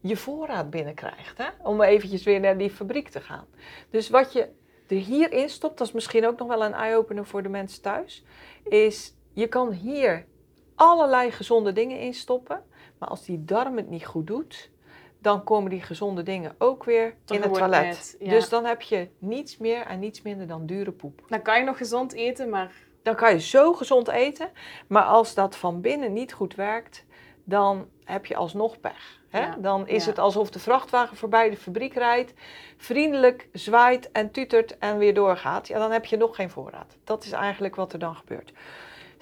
[0.00, 1.38] je voorraad binnenkrijgt.
[1.38, 1.44] Hè?
[1.62, 3.46] Om eventjes weer naar die fabriek te gaan.
[3.90, 4.48] Dus wat je
[4.88, 8.24] er hierin stopt, dat is misschien ook nog wel een eye-opener voor de mensen thuis,
[8.64, 10.26] is je kan hier
[10.74, 12.62] allerlei gezonde dingen in stoppen.
[12.98, 14.70] Maar als die darm het niet goed doet,
[15.18, 18.16] dan komen die gezonde dingen ook weer Toch in het toilet.
[18.18, 18.30] ja.
[18.30, 21.22] Dus dan heb je niets meer en niets minder dan dure poep.
[21.28, 22.72] Dan kan je nog gezond eten, maar
[23.02, 24.50] Dan kan je zo gezond eten,
[24.86, 27.04] maar als dat van binnen niet goed werkt,
[27.44, 29.20] dan heb je alsnog pech.
[29.28, 29.40] Hè?
[29.40, 30.10] Ja, Dan is ja.
[30.10, 32.32] het alsof de vrachtwagen voorbij de fabriek rijdt,
[32.76, 35.68] vriendelijk zwaait en tutert en weer doorgaat.
[35.68, 36.96] Ja, dan heb je nog geen voorraad.
[37.04, 38.52] Dat is eigenlijk wat er dan gebeurt.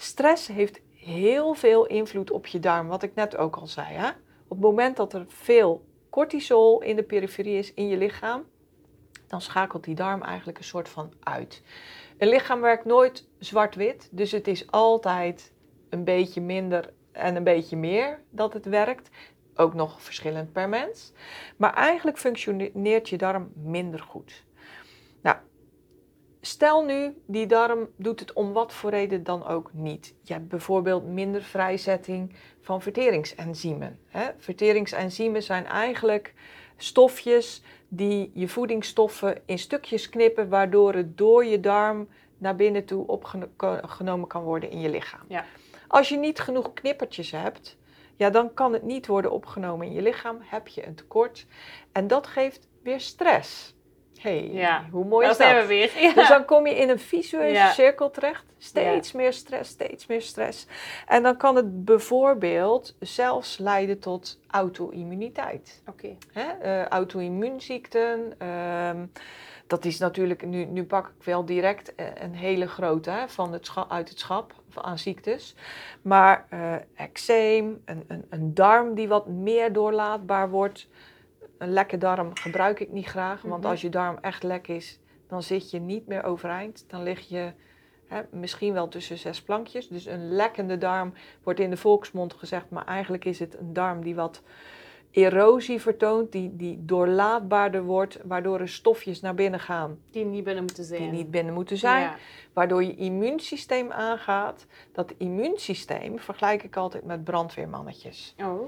[0.01, 3.95] Stress heeft heel veel invloed op je darm, wat ik net ook al zei.
[3.95, 4.09] Hè?
[4.09, 8.45] Op het moment dat er veel cortisol in de periferie is in je lichaam,
[9.27, 11.63] dan schakelt die darm eigenlijk een soort van uit.
[12.19, 15.53] Een lichaam werkt nooit zwart-wit, dus het is altijd
[15.89, 19.11] een beetje minder en een beetje meer dat het werkt.
[19.55, 21.13] Ook nog verschillend per mens.
[21.57, 24.45] Maar eigenlijk functioneert je darm minder goed.
[25.21, 25.37] Nou,
[26.41, 30.15] stel nu, die darm doet het om wat voor reden dan ook niet.
[30.23, 33.99] Je hebt bijvoorbeeld minder vrijzetting van verteringsenzymen.
[34.07, 34.31] Hè?
[34.39, 36.35] Verteringsenzymen zijn eigenlijk
[36.77, 42.09] stofjes die je voedingsstoffen in stukjes knippen, waardoor het door je darm
[42.39, 45.25] naar binnen toe opgenomen kan worden in je lichaam.
[45.29, 45.45] Ja.
[45.89, 47.77] Als je niet genoeg knippertjes hebt,
[48.17, 50.39] ja, dan kan het niet worden opgenomen in je lichaam.
[50.41, 51.47] Heb je een tekort.
[51.93, 53.75] En dat geeft weer stress.
[54.19, 55.47] Hey, Ja, hoe mooi is dat?
[55.47, 55.91] zijn we weer.
[56.01, 56.13] Ja.
[56.15, 57.73] Dus dan kom je in een visueuze Ja.
[57.73, 58.45] cirkel terecht.
[58.59, 60.67] Steeds meer stress, steeds meer stress.
[61.07, 65.83] En dan kan het bijvoorbeeld zelfs leiden tot auto-immuniteit.
[65.89, 66.17] Oké.
[66.61, 68.35] Eh, auto-immuunziekten.
[68.39, 69.07] ehm,
[69.67, 73.53] dat is natuurlijk, nu, nu pak ik wel direct eh, een hele grote hè, van
[73.53, 75.55] het uit het schap van- aan ziektes.
[76.03, 80.89] Maar eh eczeem, een, een, een darm die wat meer doorlaatbaar wordt.
[81.59, 83.71] Een lekke darm gebruik ik niet graag, want Mhm.
[83.71, 86.85] als je darm echt lek is, dan zit je niet meer overeind.
[86.89, 87.53] Dan lig je
[88.07, 89.89] hè, misschien wel tussen zes plankjes.
[89.89, 94.03] Dus een lekkende darm wordt in de volksmond gezegd, maar eigenlijk is het een darm
[94.03, 94.43] die wat
[95.11, 100.65] erosie vertoont, die, die doorlaatbaarder wordt, waardoor er stofjes naar binnen gaan Die niet binnen
[100.65, 101.01] moeten zijn.
[101.01, 102.17] die niet binnen moeten zijn, Ja.
[102.53, 104.67] waardoor je immuunsysteem aangaat.
[104.93, 108.35] Dat immuunsysteem vergelijk ik altijd met brandweermannetjes.
[108.45, 108.65] Oh.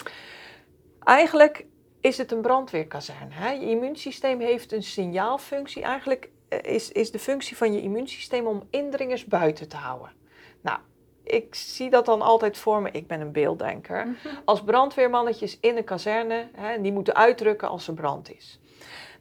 [1.01, 1.67] Eigenlijk
[2.01, 3.35] is het een brandweerkazerne.
[3.35, 3.51] Hè?
[3.51, 5.83] Je immuunsysteem heeft een signaalfunctie.
[5.83, 10.13] Eigenlijk eh, is, is de functie van je immuunsysteem om indringers buiten te houden.
[10.61, 10.79] Nou,
[11.25, 12.91] ik zie dat dan altijd voor me.
[12.91, 14.17] Ik ben een beelddenker.
[14.45, 18.61] Als brandweermannetjes in een kazerne, hè, die moeten uitdrukken als er brand is.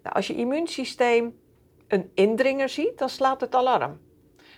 [0.03, 1.39] Nou, als je immuunsysteem
[1.88, 3.99] een indringer ziet, dan slaat het alarm.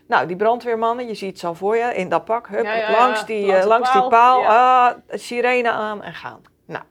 [0.07, 2.89] Nou, die brandweermannen, je ziet ze al voor je in dat pak, hup, Ja, ja,
[2.89, 6.41] ja, langs, die, langs eh, langs die paal, paal, ah, sirene aan en gaan.
[6.65, 6.84] Nou,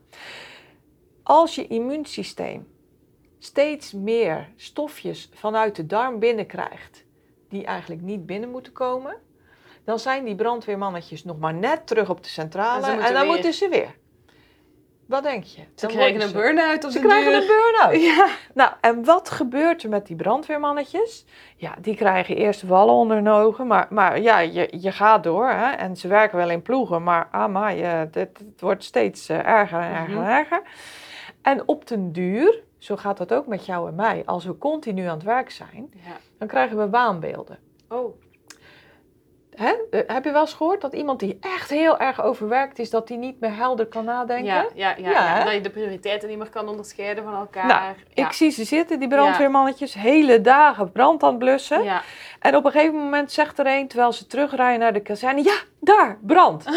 [1.31, 2.67] als je immuunsysteem
[3.39, 7.03] steeds meer stofjes vanuit de darm binnenkrijgt,
[7.49, 9.15] die eigenlijk niet binnen moeten komen,
[9.85, 13.25] dan zijn die brandweermannetjes nog maar net terug op de centrale En dan weer.
[13.25, 13.95] moeten ze weer.
[15.05, 15.61] Wat denk je?
[15.75, 17.41] Ze Dan krijgen een burn-out op Ze krijgen duur.
[17.41, 18.01] een burn-out.
[18.15, 18.27] Ja.
[18.53, 21.25] Nou, en wat gebeurt er met die brandweermannetjes?
[21.55, 25.49] Ja, die krijgen eerst wallen onder hun ogen, maar, maar ja, je, je gaat door.
[25.49, 25.71] Hè?
[25.71, 27.75] En ze werken wel in ploegen, maar ah, maar
[28.11, 30.23] het wordt steeds eh, erger en erger Mhm.
[30.23, 30.61] en erger.
[31.41, 35.05] En op den duur, zo gaat dat ook met jou en mij, als we continu
[35.05, 36.17] aan het werk zijn, Ja.
[36.37, 37.57] dan krijgen we waanbeelden.
[37.89, 38.15] Oh.
[39.55, 39.73] Hè?
[40.07, 43.17] Heb je wel eens gehoord dat iemand die echt heel erg overwerkt is, dat die
[43.17, 44.45] niet meer helder kan nadenken?
[44.45, 45.43] Ja, ja, ja, Ja?
[45.43, 47.67] Dat je de prioriteiten niet meer kan onderscheiden van elkaar.
[47.67, 47.81] Nou,
[48.13, 48.25] ja.
[48.25, 51.83] Ik zie ze zitten, die brandweermannetjes, hele dagen brand aan het blussen.
[51.83, 52.01] Ja.
[52.39, 55.55] En op een gegeven moment zegt er een, terwijl ze terugrijden naar de kazerne, ja,
[55.79, 56.65] daar, brand.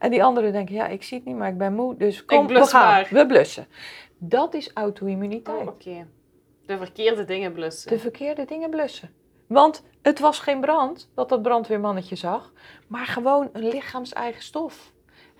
[0.00, 2.46] En die anderen denken, ja, ik zie het niet, maar ik ben moe, dus kom,
[2.46, 3.08] we gaan, maar.
[3.10, 3.66] we blussen.
[4.18, 5.68] Dat is Oh, auto-immuniteit.
[5.68, 6.06] oké.
[6.66, 7.90] De verkeerde dingen blussen.
[7.90, 9.10] De verkeerde dingen blussen.
[9.46, 12.52] Want het was geen brand, dat dat brandweermannetje zag,
[12.86, 14.92] maar gewoon een lichaams-eigen stof.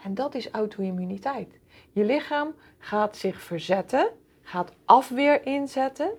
[0.04, 1.58] En dat is auto-immuniteit.
[1.92, 4.08] Je lichaam gaat zich verzetten,
[4.42, 6.10] gaat afweer inzetten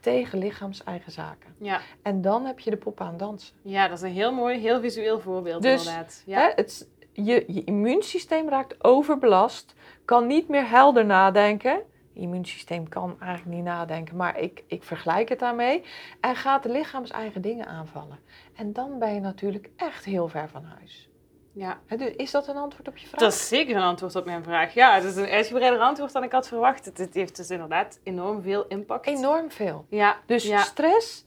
[0.00, 1.54] tegen lichaams-eigen zaken.
[1.58, 1.80] Ja.
[2.02, 3.54] En dan heb je de pop aan dansen.
[3.62, 6.22] ja, dat is een heel mooi, heel visueel voorbeeld Dus, inderdaad.
[6.26, 6.38] Ja.
[6.40, 6.88] Hè, het,
[7.24, 11.72] je, je immuunsysteem raakt overbelast, kan niet meer helder nadenken.
[11.72, 15.84] Het immuunsysteem kan eigenlijk niet nadenken, maar ik, ik vergelijk het daarmee.
[16.20, 18.18] En gaat de lichaams-eigen dingen aanvallen.
[18.54, 21.08] En dan ben je natuurlijk echt heel ver van huis.
[21.52, 21.78] ja.
[21.88, 23.20] Dus is dat een antwoord op je vraag?
[23.20, 24.74] Dat is zeker een antwoord op mijn vraag.
[24.74, 26.84] Ja, het is een uitgebreider antwoord dan ik had verwacht.
[26.84, 29.06] Het, het heeft dus inderdaad enorm veel impact.
[29.06, 29.86] enorm veel.
[29.88, 30.58] Ja, Dus ja.
[30.62, 31.24] stress,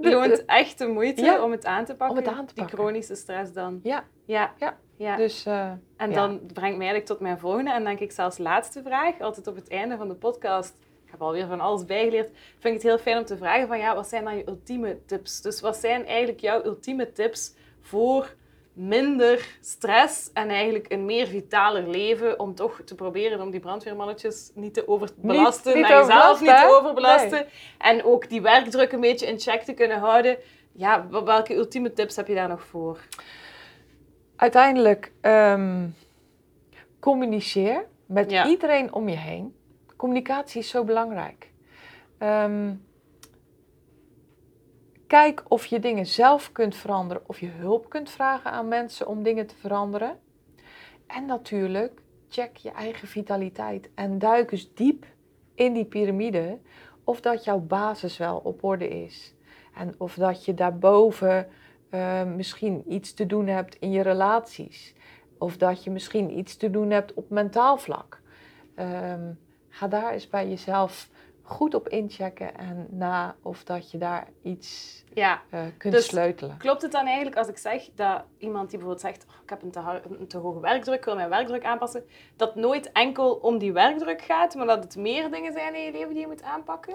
[0.00, 1.42] loont, echt de moeite Ja.
[1.44, 2.18] om het aan te pakken.
[2.18, 3.80] Om het aan te Die chronische stress dan.
[3.82, 4.52] Ja, Ja.
[4.58, 4.76] Ja.
[4.96, 5.16] ja.
[5.16, 5.44] dus...
[5.46, 9.20] eh, En dan brengt mij eigenlijk tot mijn volgende en denk ik zelfs laatste vraag.
[9.20, 10.74] Altijd op het einde van de podcast.
[11.04, 12.30] Ik heb alweer van alles bijgeleerd.
[12.58, 14.98] Vind ik het heel fijn om te vragen van ja, wat zijn dan je ultieme
[15.06, 15.40] tips?
[15.40, 18.34] Dus wat zijn eigenlijk jouw ultieme tips voor
[18.74, 24.50] minder stress en eigenlijk een meer vitaler leven om toch te proberen om die brandweermannetjes
[24.54, 27.46] niet te overbelasten, niet en jezelf niet te overbelasten
[27.78, 30.36] en ook die werkdruk een beetje in check te kunnen houden.
[30.72, 32.98] Ja, wel- welke ultieme tips heb je daar nog voor?
[34.36, 35.86] uiteindelijk ehm,
[37.00, 38.46] communiceer met Ja.
[38.46, 39.54] iedereen om je heen.
[39.96, 41.50] Communicatie is zo belangrijk.
[42.18, 42.72] Ehm,
[45.06, 49.22] kijk of je dingen zelf kunt veranderen of je hulp kunt vragen aan mensen om
[49.22, 50.18] dingen te veranderen.
[51.06, 55.06] En natuurlijk, check je eigen vitaliteit en duik eens diep
[55.54, 56.58] in die piramide
[57.04, 59.34] of dat jouw basis wel op orde is.
[59.74, 61.48] En of dat je daarboven
[61.90, 64.94] eh, misschien iets te doen hebt in je relaties.
[65.38, 68.20] Of dat je misschien iets te doen hebt op mentaal vlak.
[68.74, 69.32] Ehm,
[69.68, 71.08] ga daar eens bij jezelf
[71.46, 76.56] goed op inchecken en na of dat je daar iets Ja, eh, kunt Dus- sleutelen.
[76.56, 79.62] Klopt het dan eigenlijk als ik zeg dat iemand die bijvoorbeeld zegt: "Oh, ik heb
[79.62, 82.04] een te, een te hoge werkdruk, ik wil mijn werkdruk aanpassen,
[82.36, 85.82] dat het nooit enkel om die werkdruk gaat, maar dat het meer dingen zijn in
[85.82, 86.94] je leven die je moet aanpakken?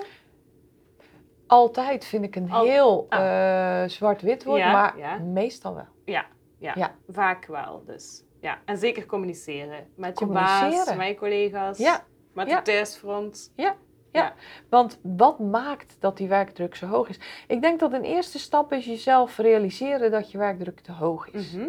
[1.48, 3.84] Altijd vind ik een Al- heel ah.
[3.84, 5.18] eh, zwart-wit woord, Ja, maar ja.
[5.18, 5.88] meestal wel.
[6.06, 6.26] Ja,
[6.58, 6.96] ja, Ja.
[7.08, 7.84] vaak wel.
[7.86, 8.24] Dus.
[8.42, 8.58] ja.
[8.66, 9.88] En zeker communiceren.
[9.96, 13.76] Met je baas, met je collega's, Ja, met ja.
[14.12, 14.36] Thuisfront.
[14.70, 17.20] Want wat maakt dat die werkdruk zo hoog is?
[17.48, 21.52] Ik denk dat een eerste stap is jezelf realiseren dat je werkdruk te hoog is.
[21.52, 21.68] Mhm.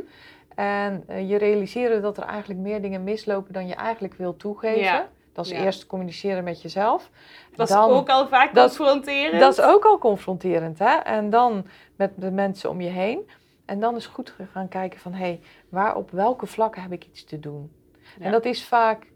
[0.55, 4.81] En eh, je realiseren dat er eigenlijk meer dingen mislopen dan je eigenlijk wil toegeven.
[4.83, 5.09] Ja.
[5.33, 5.65] Dat is Ja.
[5.65, 7.11] eerst communiceren met jezelf.
[7.57, 9.41] Dat is ook al vaak dat- confronterend.
[9.41, 10.95] Dat is ook al confronterend, hè?
[10.97, 11.67] En dan
[11.97, 13.31] met de mensen om je heen.
[13.65, 17.05] En dan is goed gaan kijken van, hé, hey, waar op welke vlakken heb ik
[17.07, 17.73] iets te doen?
[18.19, 18.25] Ja.
[18.25, 19.07] En dat is vaak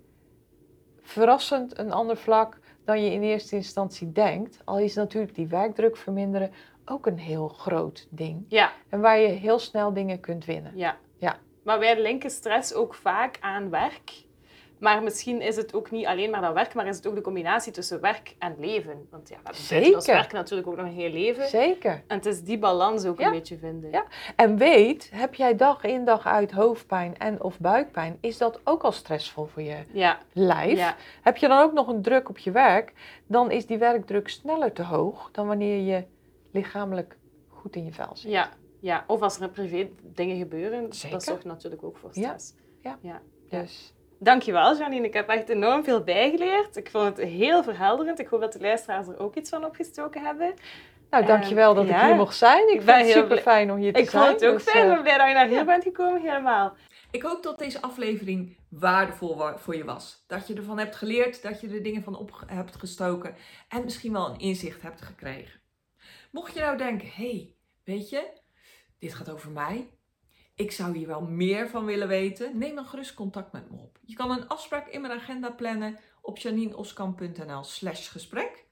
[1.03, 4.59] verrassend een ander vlak dan je in eerste instantie denkt.
[4.65, 6.51] Al is natuurlijk die werkdruk verminderen
[6.85, 8.45] ook een heel groot ding.
[8.49, 10.73] Ja, En waar je heel snel dingen kunt winnen.
[10.75, 10.97] ja.
[11.19, 11.37] Ja.
[11.63, 14.13] Maar wij linken stress ook vaak aan werk.
[14.79, 17.21] Maar misschien is het ook niet alleen maar dat werk, maar is het ook de
[17.21, 19.07] combinatie tussen werk en leven.
[19.11, 19.37] Want ja,
[19.69, 21.49] we hebben werk natuurlijk ook nog een heel leven.
[21.49, 22.03] Zeker.
[22.07, 23.27] En het is die balans ook Ja.
[23.27, 23.91] een beetje vinden.
[23.91, 24.05] Ja.
[24.37, 28.83] En weet, heb jij dag in dag uit hoofdpijn en of buikpijn, is dat ook
[28.83, 30.79] al stressvol voor je Ja, lijf.
[30.79, 32.93] ja, Heb je dan ook nog een druk op je werk,
[33.27, 36.05] dan is die werkdruk sneller te hoog dan wanneer je
[36.53, 37.17] lichamelijk
[37.49, 38.31] goed in je vel zit.
[38.31, 38.49] ja,
[38.81, 39.05] ja.
[39.07, 41.11] Of als er privé dingen gebeuren, Zeker.
[41.11, 42.23] dat zorgt natuurlijk ook voor Ja.
[42.23, 42.55] stress.
[42.81, 42.99] Ja.
[43.01, 43.21] ja.
[43.49, 43.95] Dus
[44.25, 45.07] Dankjewel, Janine.
[45.07, 46.77] Ik heb echt enorm veel bijgeleerd.
[46.77, 48.19] Ik vond het heel verhelderend.
[48.19, 50.55] Ik hoop dat de luisteraars er ook iets van opgestoken hebben.
[51.11, 52.01] nou, Eh, dankjewel dat ja.
[52.01, 52.69] ik hier mocht zijn.
[52.69, 54.25] Ik, Ik ben vind het heel super fijn om hier te Ik zijn.
[54.27, 54.85] vond het ook Dus, fijn.
[54.85, 55.65] Ik eh, ben blij dat je naar hier ja.
[55.65, 56.77] bent gekomen, helemaal.
[57.11, 60.25] Ik hoop dat deze aflevering waardevol wa- voor je was.
[60.27, 63.35] Dat je ervan hebt geleerd, dat je er dingen van op hebt gestoken
[63.69, 65.61] en misschien wel een inzicht hebt gekregen.
[66.31, 67.55] Mocht je nou denken, hé, hey,
[67.85, 68.23] weet je,
[68.99, 69.89] dit gaat over mij.
[70.55, 72.59] Ik zou hier wel meer van willen weten.
[72.59, 73.94] Neem dan gerust contact met me op.
[74.07, 78.65] Je kan een afspraak in mijn agenda plannen op janineoskamp.nl slash gesprek.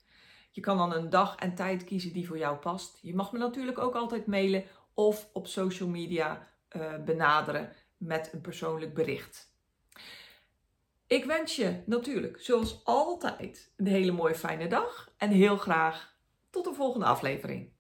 [0.51, 2.99] Je kan dan een dag en tijd kiezen die voor jou past.
[3.03, 4.65] Je mag me natuurlijk ook altijd mailen
[4.95, 9.51] of op social media eh, benaderen met een persoonlijk bericht.
[11.07, 16.17] Ik wens je natuurlijk, zoals altijd, een hele mooie fijne dag en heel graag
[16.51, 17.72] tot de volgende aflevering.